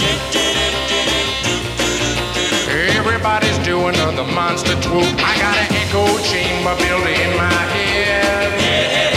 Everybody's 2.95 3.59
doing 3.67 3.99
the 4.15 4.23
monster 4.31 4.79
swoop. 4.87 5.03
I 5.19 5.35
got 5.35 5.59
an 5.59 5.67
echo 5.75 6.07
chamber 6.23 6.71
built 6.79 7.11
in 7.11 7.31
my 7.35 7.59
head. 7.75 8.55
That 8.63 9.08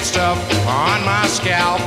kid 0.00 0.06
stuff 0.06 0.38
on 0.66 1.04
my 1.04 1.26
scalp. 1.26 1.80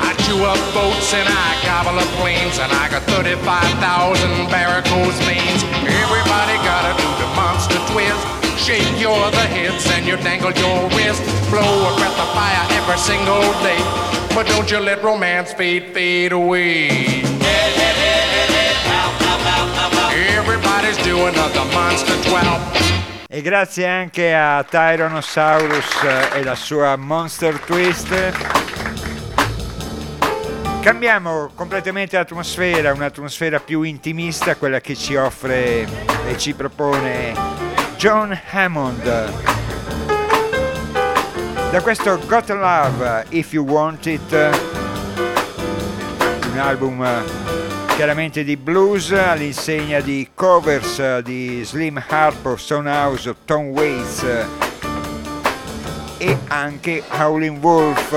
I 0.00 0.14
chew 0.24 0.40
up 0.44 0.58
boats 0.72 1.12
and 1.12 1.28
I 1.28 1.56
gobble 1.64 1.98
up 1.98 2.08
planes 2.20 2.58
and 2.58 2.72
I 2.72 2.88
got 2.88 3.02
35,000 3.04 4.48
varicose 4.48 5.18
veins. 5.28 5.62
Everybody 5.84 6.56
gotta 6.64 6.92
do 6.96 7.08
the 7.20 7.28
monster 7.36 7.80
twist. 7.92 8.24
Shake 8.56 8.98
your 9.00 9.16
other 9.28 9.46
hips 9.48 9.90
and 9.90 10.06
you 10.06 10.16
dangle 10.18 10.52
your 10.52 10.88
wrist. 10.96 11.22
Blow 11.50 11.60
a 11.60 11.92
breath 11.98 12.18
of 12.18 12.30
fire 12.32 12.64
every 12.78 12.98
single 12.98 13.44
day. 13.62 13.80
But 14.34 14.46
don't 14.46 14.70
you 14.70 14.80
let 14.80 15.02
romance 15.02 15.52
fade, 15.52 15.92
fade 15.92 16.32
away. 16.32 17.22
Everybody's 20.38 20.98
doing 21.04 21.34
the 21.34 21.64
monster 21.74 22.16
12. 22.30 23.13
E 23.34 23.42
grazie 23.42 23.84
anche 23.88 24.32
a 24.32 24.62
Tyrannosaurus 24.62 26.04
e 26.34 26.44
la 26.44 26.54
sua 26.54 26.94
Monster 26.94 27.58
Twist. 27.58 28.14
Cambiamo 30.80 31.50
completamente 31.52 32.16
l'atmosfera, 32.16 32.92
un'atmosfera 32.92 33.58
più 33.58 33.82
intimista, 33.82 34.54
quella 34.54 34.80
che 34.80 34.94
ci 34.94 35.16
offre 35.16 35.84
e 36.28 36.38
ci 36.38 36.54
propone 36.54 37.34
John 37.96 38.40
Hammond. 38.52 39.02
Da 41.72 41.80
questo 41.82 42.16
Got 42.28 42.50
Love 42.50 43.24
If 43.30 43.52
You 43.52 43.66
Want 43.66 44.06
It, 44.06 44.32
un 46.52 46.58
album 46.60 47.63
chiaramente 47.94 48.42
di 48.42 48.56
blues 48.56 49.12
all'insegna 49.12 50.00
di 50.00 50.28
covers 50.34 51.20
di 51.20 51.62
Slim 51.64 52.02
Harper, 52.08 52.58
Stonehouse, 52.58 53.34
Tom 53.44 53.66
Waits 53.66 54.24
e 56.18 56.38
anche 56.48 57.02
Howlin' 57.08 57.58
Wolf. 57.60 58.12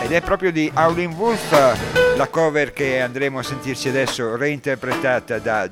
Ed 0.00 0.12
è 0.12 0.22
proprio 0.22 0.50
di 0.50 0.70
Howlin' 0.74 1.12
Wolf 1.12 2.16
la 2.16 2.28
cover 2.28 2.72
che 2.72 3.00
andremo 3.00 3.40
a 3.40 3.42
sentirci 3.42 3.88
adesso 3.88 4.34
reinterpretata 4.34 5.38
da, 5.38 5.68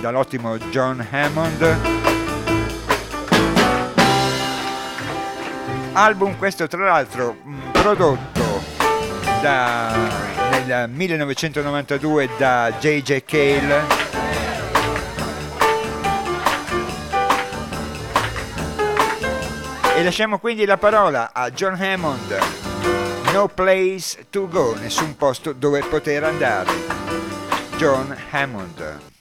dall'ottimo 0.00 0.58
John 0.58 1.06
Hammond. 1.10 1.76
Album 5.92 6.36
questo 6.36 6.66
tra 6.66 6.84
l'altro 6.84 7.36
mm, 7.42 7.70
prodotto 7.72 8.35
da, 9.46 9.94
nel 10.50 10.90
1992 10.90 12.28
da 12.36 12.72
J.J. 12.80 13.22
Cale. 13.24 13.84
E 19.94 20.02
lasciamo 20.02 20.40
quindi 20.40 20.64
la 20.64 20.76
parola 20.76 21.30
a 21.32 21.48
John 21.50 21.80
Hammond. 21.80 22.38
No 23.32 23.46
place 23.46 24.26
to 24.30 24.48
go, 24.48 24.74
nessun 24.74 25.14
posto 25.16 25.52
dove 25.52 25.80
poter 25.82 26.24
andare. 26.24 26.70
John 27.76 28.16
Hammond. 28.30 29.15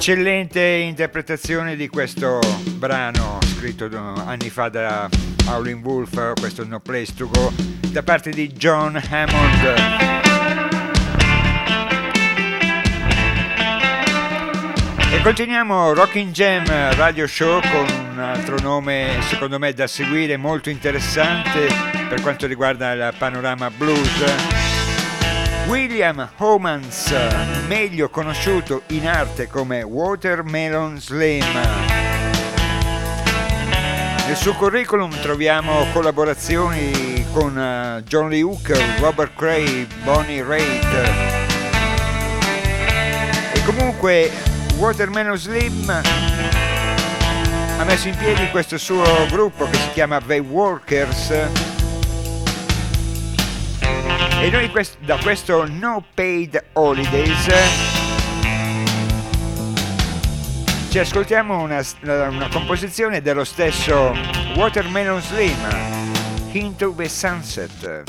Eccellente 0.00 0.62
interpretazione 0.62 1.74
di 1.74 1.88
questo 1.88 2.38
brano 2.76 3.40
scritto 3.42 3.90
anni 4.24 4.48
fa 4.48 4.68
da 4.68 5.08
Howlin' 5.48 5.82
Wolf, 5.82 6.34
questo 6.38 6.64
No 6.64 6.78
Place 6.78 7.12
to 7.16 7.28
Go, 7.28 7.52
da 7.88 8.04
parte 8.04 8.30
di 8.30 8.46
John 8.52 8.94
Hammond. 8.94 9.74
E 15.10 15.20
continuiamo 15.20 15.92
Rocking 15.92 16.30
Jam 16.30 16.64
Radio 16.94 17.26
Show 17.26 17.60
con 17.60 17.86
un 18.12 18.20
altro 18.20 18.56
nome 18.60 19.16
secondo 19.22 19.58
me 19.58 19.72
da 19.72 19.88
seguire 19.88 20.36
molto 20.36 20.70
interessante 20.70 21.66
per 22.08 22.20
quanto 22.20 22.46
riguarda 22.46 22.92
il 22.92 23.14
panorama 23.18 23.68
blues. 23.68 24.57
William 25.68 26.26
Homans, 26.38 27.14
meglio 27.66 28.08
conosciuto 28.08 28.84
in 28.86 29.06
arte 29.06 29.48
come 29.48 29.82
Watermelon 29.82 30.98
Slim. 30.98 31.44
Nel 34.26 34.34
suo 34.34 34.54
curriculum 34.54 35.10
troviamo 35.20 35.84
collaborazioni 35.92 37.26
con 37.34 37.58
eh, 37.58 38.02
John 38.04 38.30
Lee 38.30 38.40
Hooker, 38.40 38.82
Robert 38.98 39.34
Cray, 39.36 39.86
Bonnie 40.04 40.42
Raitt. 40.42 40.86
E 43.52 43.62
comunque 43.66 44.30
Watermelon 44.78 45.36
Slim 45.36 45.90
ha 47.78 47.84
messo 47.84 48.08
in 48.08 48.16
piedi 48.16 48.48
questo 48.48 48.78
suo 48.78 49.04
gruppo 49.28 49.68
che 49.68 49.76
si 49.76 49.90
chiama 49.92 50.18
The 50.18 50.38
Workers 50.38 51.67
e 54.40 54.50
noi 54.50 54.70
quest- 54.70 54.98
da 55.00 55.16
questo 55.16 55.66
No 55.68 56.04
Paid 56.14 56.62
Holidays 56.74 57.46
ci 60.90 60.98
ascoltiamo 60.98 61.60
una, 61.60 61.82
una 62.02 62.48
composizione 62.50 63.20
dello 63.20 63.44
stesso 63.44 64.16
Watermelon 64.56 65.20
Slim 65.20 65.56
Into 66.52 66.94
the 66.96 67.08
Sunset 67.08 68.04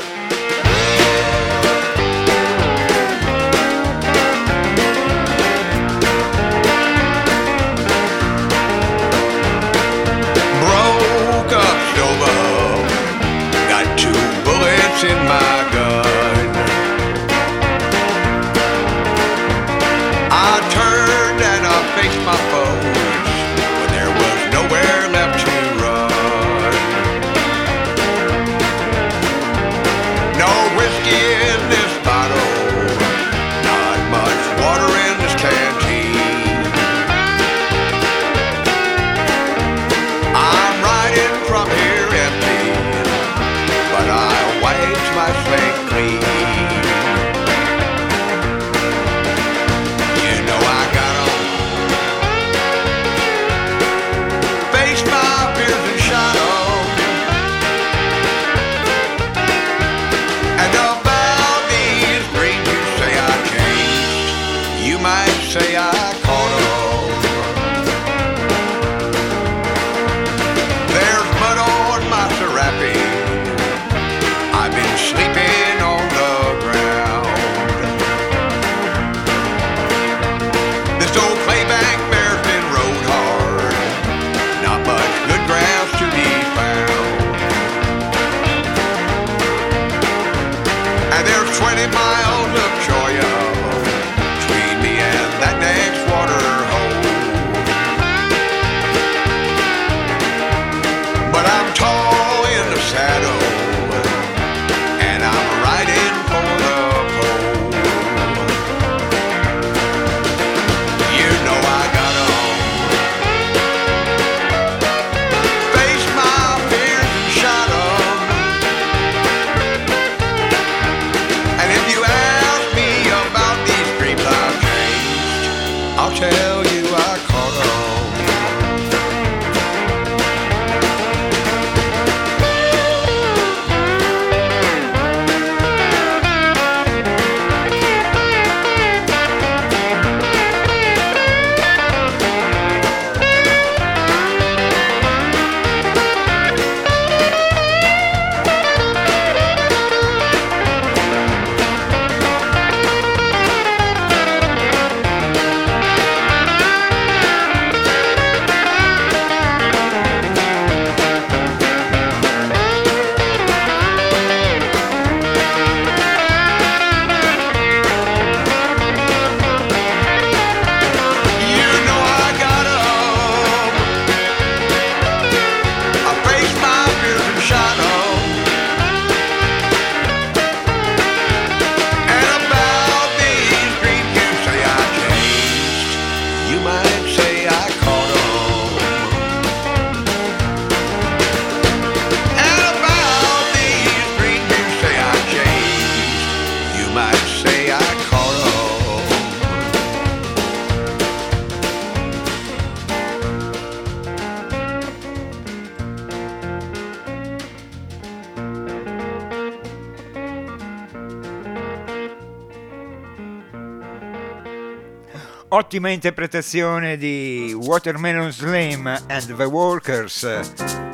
Ottima 215.59 215.89
interpretazione 215.89 216.95
di 216.95 217.53
Watermelon 217.53 218.31
Slim 218.31 218.87
and 218.87 219.35
the 219.35 219.43
Walkers, 219.43 220.25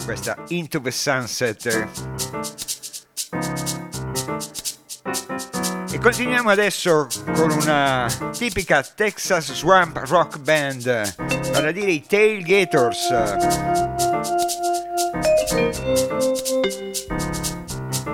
questa 0.03 0.35
Into 0.47 0.81
the 0.81 0.89
Sunset. 0.89 1.87
E 5.91 5.99
continuiamo 5.99 6.49
adesso 6.49 7.07
con 7.35 7.51
una 7.51 8.07
tipica 8.35 8.81
Texas 8.81 9.53
Swamp 9.53 10.01
Rock 10.07 10.39
Band, 10.39 11.15
vale 11.51 11.67
a 11.67 11.71
dire 11.71 11.91
i 11.91 12.03
Tailgators. 12.03 13.07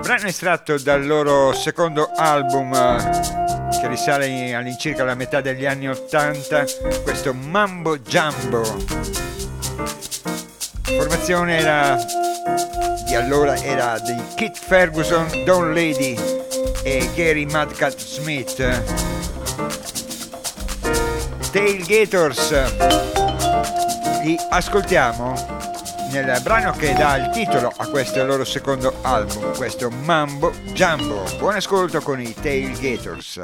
Brano 0.01 0.27
estratto 0.27 0.77
dal 0.79 1.05
loro 1.05 1.53
secondo 1.53 2.11
album 2.13 3.40
che 3.81 3.87
risale 3.87 4.53
all'incirca 4.53 5.01
alla 5.01 5.15
metà 5.15 5.41
degli 5.41 5.65
anni 5.65 5.89
80, 5.89 6.65
questo 7.01 7.33
Mambo 7.33 7.97
Jumbo. 7.97 8.61
La 10.85 10.97
formazione 10.97 11.57
era 11.57 11.97
di 13.07 13.15
allora 13.15 13.55
era 13.55 13.97
di 13.97 14.15
Kit 14.35 14.55
Ferguson, 14.55 15.43
Don 15.45 15.73
Lady 15.73 16.15
e 16.83 17.09
Gary 17.15 17.45
Madcat 17.45 17.97
Smith. 17.97 18.55
Tailgators 21.51 22.51
li 24.21 24.37
ascoltiamo 24.49 25.50
nel 26.11 26.41
brano 26.41 26.71
che 26.71 26.93
dà 26.93 27.15
il 27.15 27.29
titolo 27.29 27.71
a 27.75 27.87
questo 27.87 28.23
loro 28.25 28.43
secondo 28.43 28.93
album, 29.01 29.55
questo 29.55 29.89
Mambo 29.89 30.51
Jumbo. 30.73 31.23
Buon 31.37 31.55
ascolto 31.55 32.01
con 32.01 32.19
i 32.19 32.33
Tailgators. 32.33 33.39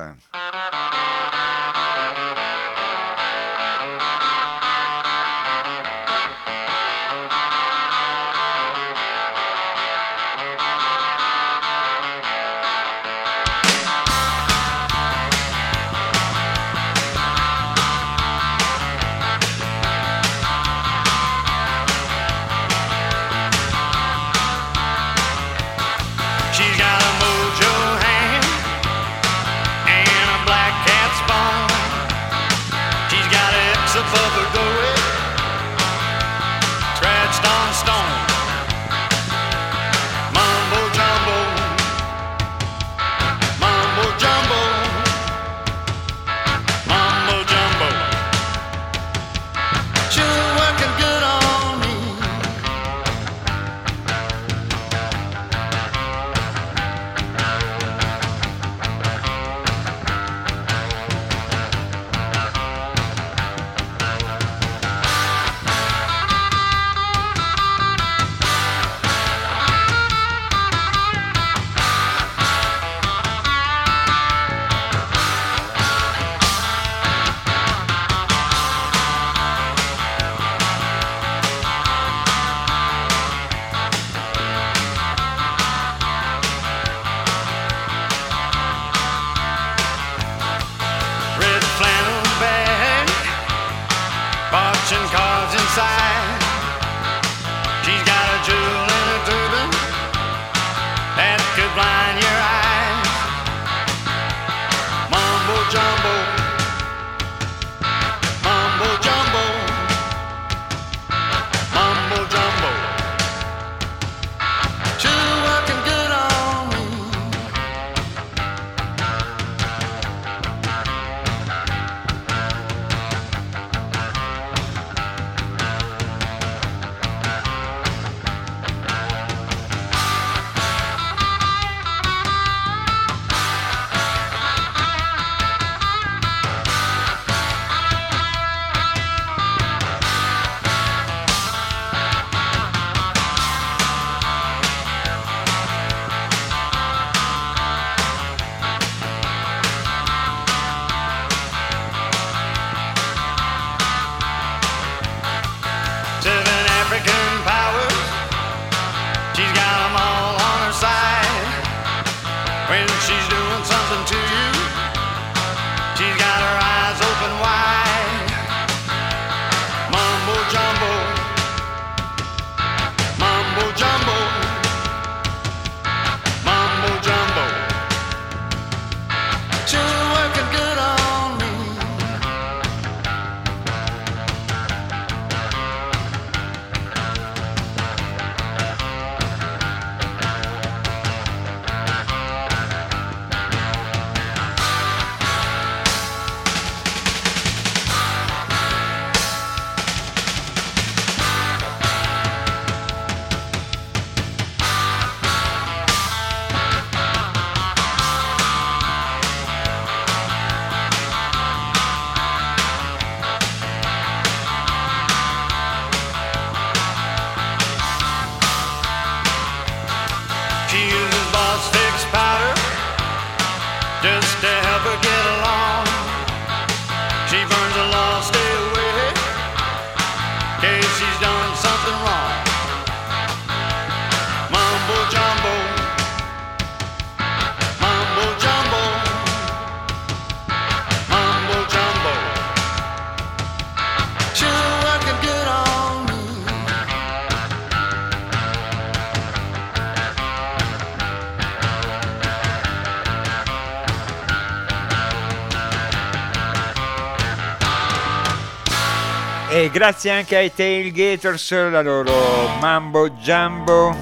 Grazie 259.77 260.09
anche 260.09 260.35
ai 260.35 260.51
Tailgaters, 260.51 261.51
la 261.69 261.83
loro 261.83 262.11
Mambo 262.59 263.11
Jumbo. 263.11 263.95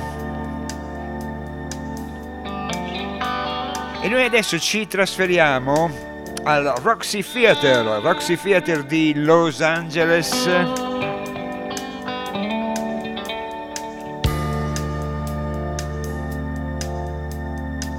E 4.02 4.08
noi 4.08 4.24
adesso 4.24 4.58
ci 4.58 4.88
trasferiamo 4.88 5.92
al 6.44 6.76
Roxy 6.82 7.22
Theater, 7.22 7.84
Roxy 8.02 8.38
Theater 8.38 8.84
di 8.84 9.16
Los 9.16 9.60
Angeles. 9.60 10.50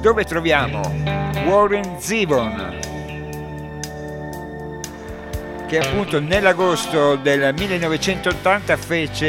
Dove 0.00 0.24
troviamo 0.24 0.80
Warren 1.44 2.00
Zevon, 2.00 2.85
che 5.66 5.78
appunto 5.78 6.20
nell'agosto 6.20 7.16
del 7.16 7.52
1980 7.54 8.76
fece 8.76 9.28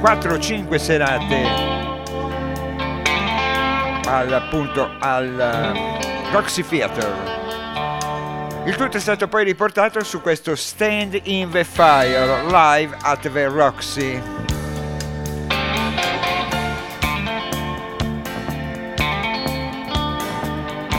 4-5 0.00 0.76
serate 0.76 1.42
al, 4.06 4.32
appunto 4.32 4.90
al 5.00 5.40
eh, 5.40 6.30
Roxy 6.30 6.62
Theater. 6.62 7.36
Il 8.64 8.76
tutto 8.76 8.98
è 8.98 9.00
stato 9.00 9.28
poi 9.28 9.44
riportato 9.44 10.04
su 10.04 10.20
questo 10.20 10.54
Stand 10.54 11.20
in 11.24 11.50
the 11.50 11.64
Fire 11.64 12.44
live 12.50 12.96
at 13.00 13.30
the 13.30 13.46
Roxy. 13.46 14.37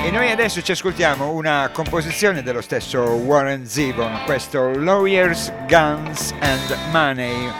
E 0.09 0.11
noi 0.11 0.31
adesso 0.31 0.63
ci 0.63 0.71
ascoltiamo 0.71 1.29
una 1.33 1.69
composizione 1.71 2.41
dello 2.41 2.61
stesso 2.61 2.99
Warren 2.99 3.67
Zevon, 3.67 4.23
questo 4.25 4.73
Lawyers, 4.73 5.53
Guns 5.67 6.33
and 6.39 6.75
Money, 6.89 7.51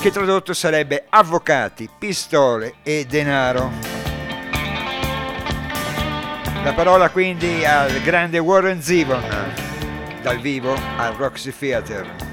che 0.00 0.10
tradotto 0.10 0.54
sarebbe 0.54 1.04
avvocati, 1.10 1.90
pistole 1.98 2.76
e 2.82 3.04
denaro. 3.06 3.70
La 6.64 6.72
parola 6.72 7.10
quindi 7.10 7.66
al 7.66 8.00
grande 8.00 8.38
Warren 8.38 8.80
Zevon, 8.80 9.22
dal 10.22 10.40
vivo 10.40 10.74
al 10.96 11.12
Roxy 11.16 11.52
Theater. 11.52 12.29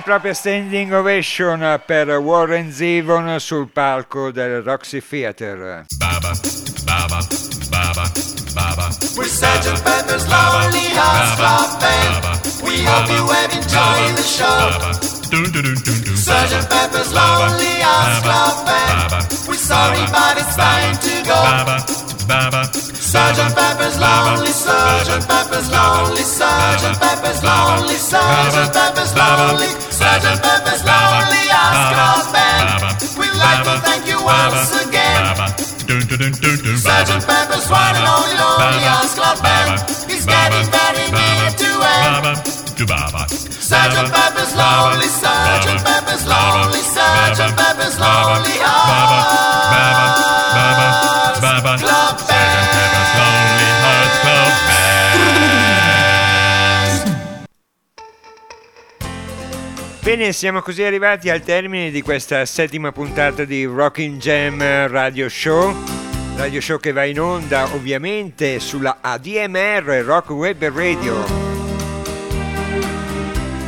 Vera 0.00 0.02
propria 0.02 0.34
standing 0.34 0.92
ovation 0.92 1.80
per 1.86 2.18
Warren 2.18 2.72
Zevon 2.72 3.38
sul 3.38 3.68
palco 3.68 4.30
del 4.30 4.62
Roxy 4.62 5.00
Theatre. 5.00 5.84
Baba, 5.98 6.32
Baba, 6.84 7.26
Baba, 7.68 8.10
Baba. 8.54 8.88
We're 9.16 9.26
Sgt. 9.26 9.82
Pepper's 9.82 10.26
Lonely 10.28 10.88
Hearts 10.94 11.36
Club 11.36 11.80
Band. 11.80 12.40
We 12.62 12.84
hope 12.84 13.08
you 13.10 13.26
have 13.28 13.52
enjoyed 13.52 14.16
the 14.16 14.22
show. 14.22 14.70
Sgt. 16.16 16.68
Pepper's 16.68 17.12
Lonely 17.12 17.80
Hearts 17.80 18.20
Club 18.24 18.66
Band. 18.66 19.26
We're 19.48 19.54
sorry, 19.54 20.04
but 20.10 20.38
it's 20.38 20.56
time 20.56 20.96
to 20.96 21.22
go. 21.28 22.00
Sgt. 23.10 23.54
Pepper's 23.56 23.98
Lonely, 23.98 24.52
Sgt. 24.54 25.26
Pepper's 25.26 25.68
Lonely, 25.70 26.22
Sgt. 26.22 27.00
Pepper's 27.00 27.42
Lonely, 27.42 27.96
Sgt. 27.96 28.72
Pepper's 28.72 29.14
Lonely, 29.16 29.89
Sgt. 30.10 30.42
Pepper's 30.42 30.82
Lonely 30.82 31.46
Hearts 31.54 31.86
Club 31.94 32.34
Band. 32.34 32.66
We'd 33.14 33.36
like 33.38 33.62
to 33.62 33.78
thank 33.86 34.02
you 34.10 34.18
once 34.18 34.74
again. 34.82 35.22
Sgt. 35.86 37.22
Pepper's 37.30 37.70
one 37.70 37.94
and 37.94 38.08
only 38.10 38.34
Lonely 38.34 38.82
Hearts 38.90 39.14
Club 39.14 39.38
Band. 39.38 39.78
He's 40.10 40.26
getting 40.26 40.66
very 40.66 41.06
near 41.14 41.46
to 41.62 41.70
end. 41.86 42.42
Sgt. 43.70 44.10
Pepper's 44.10 44.52
Lonely, 44.58 45.06
Sgt. 45.06 45.78
Pepper's 45.86 46.26
Lonely, 46.26 46.82
Sgt. 46.82 47.54
Pepper's 47.54 47.96
Lonely 48.02 48.58
Hearts 48.66 50.09
Bene, 60.10 60.32
siamo 60.32 60.60
così 60.60 60.82
arrivati 60.82 61.30
al 61.30 61.40
termine 61.40 61.92
di 61.92 62.02
questa 62.02 62.44
settima 62.44 62.90
puntata 62.90 63.44
di 63.44 63.64
Rocking 63.64 64.18
Jam 64.18 64.88
Radio 64.88 65.28
Show. 65.28 65.72
Radio 66.34 66.60
Show 66.60 66.80
che 66.80 66.90
va 66.90 67.04
in 67.04 67.20
onda 67.20 67.72
ovviamente 67.74 68.58
sulla 68.58 68.98
ADMR 69.02 70.02
Rock 70.04 70.30
Web 70.30 70.68
Radio. 70.74 71.14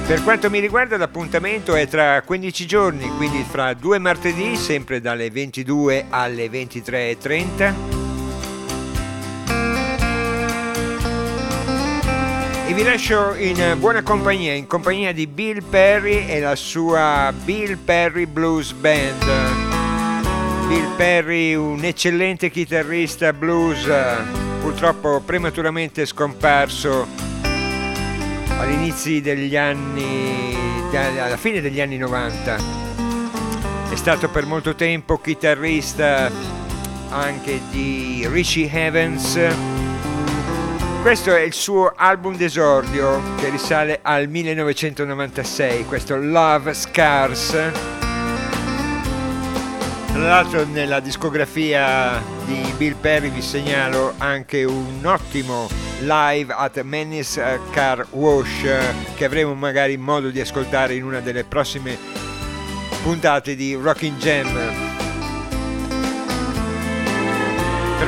Per 0.04 0.24
quanto 0.24 0.50
mi 0.50 0.58
riguarda 0.58 0.96
l'appuntamento 0.96 1.76
è 1.76 1.86
tra 1.86 2.20
15 2.22 2.66
giorni, 2.66 3.08
quindi 3.16 3.46
fra 3.48 3.72
due 3.74 4.00
martedì, 4.00 4.56
sempre 4.56 5.00
dalle 5.00 5.30
22 5.30 6.06
alle 6.10 6.46
23.30. 6.46 8.01
E 12.72 12.74
vi 12.74 12.84
lascio 12.84 13.34
in 13.34 13.76
buona 13.78 14.02
compagnia, 14.02 14.54
in 14.54 14.66
compagnia 14.66 15.12
di 15.12 15.26
Bill 15.26 15.62
Perry 15.62 16.26
e 16.26 16.40
la 16.40 16.56
sua 16.56 17.30
Bill 17.44 17.76
Perry 17.76 18.24
Blues 18.24 18.72
Band. 18.72 19.22
Bill 20.68 20.96
Perry, 20.96 21.52
un 21.52 21.84
eccellente 21.84 22.48
chitarrista 22.48 23.34
blues, 23.34 23.86
purtroppo 24.62 25.20
prematuramente 25.20 26.06
scomparso 26.06 27.06
all'inizio 28.56 29.20
degli 29.20 29.54
anni, 29.54 30.56
alla 30.94 31.36
fine 31.36 31.60
degli 31.60 31.78
anni 31.82 31.98
90. 31.98 32.56
È 33.90 33.96
stato 33.96 34.30
per 34.30 34.46
molto 34.46 34.74
tempo 34.74 35.20
chitarrista 35.20 36.30
anche 37.10 37.60
di 37.70 38.26
Richie 38.30 38.70
Evans 38.72 39.81
questo 41.02 41.34
è 41.34 41.40
il 41.40 41.52
suo 41.52 41.92
album 41.96 42.36
d'esordio 42.36 43.34
che 43.36 43.50
risale 43.50 43.98
al 44.02 44.28
1996, 44.28 45.84
questo 45.84 46.16
Love 46.16 46.72
Scars. 46.74 47.50
Tra 50.12 50.22
l'altro 50.22 50.64
nella 50.64 51.00
discografia 51.00 52.22
di 52.44 52.72
Bill 52.76 52.94
Perry 53.00 53.30
vi 53.30 53.42
segnalo 53.42 54.14
anche 54.18 54.62
un 54.62 55.04
ottimo 55.04 55.68
live 56.02 56.52
at 56.52 56.80
Menace 56.82 57.58
Car 57.72 58.06
Wash 58.10 58.68
che 59.16 59.24
avremo 59.24 59.54
magari 59.54 59.96
modo 59.96 60.30
di 60.30 60.40
ascoltare 60.40 60.94
in 60.94 61.02
una 61.02 61.18
delle 61.18 61.42
prossime 61.42 61.98
puntate 63.02 63.56
di 63.56 63.74
Rocking 63.74 64.16
Jam. 64.18 64.91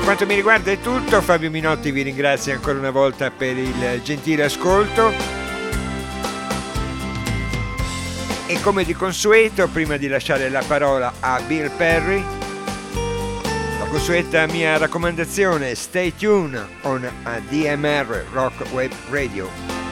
Quanto 0.04 0.26
mi 0.26 0.34
riguarda 0.34 0.70
è 0.70 0.80
tutto, 0.80 1.22
Fabio 1.22 1.50
Minotti 1.50 1.90
vi 1.90 2.02
ringrazio 2.02 2.52
ancora 2.52 2.78
una 2.78 2.90
volta 2.90 3.30
per 3.30 3.56
il 3.56 4.00
gentile 4.02 4.44
ascolto. 4.44 5.10
E 8.46 8.60
come 8.60 8.84
di 8.84 8.92
consueto, 8.92 9.66
prima 9.68 9.96
di 9.96 10.06
lasciare 10.06 10.50
la 10.50 10.62
parola 10.66 11.14
a 11.20 11.40
Bill 11.40 11.70
Perry, 11.74 12.22
la 13.78 13.86
consueta 13.88 14.46
mia 14.46 14.76
raccomandazione, 14.76 15.74
stay 15.74 16.14
tuned 16.14 16.62
on 16.82 17.10
ADMR 17.22 18.26
Rock 18.30 18.70
Web 18.72 18.92
Radio. 19.08 19.83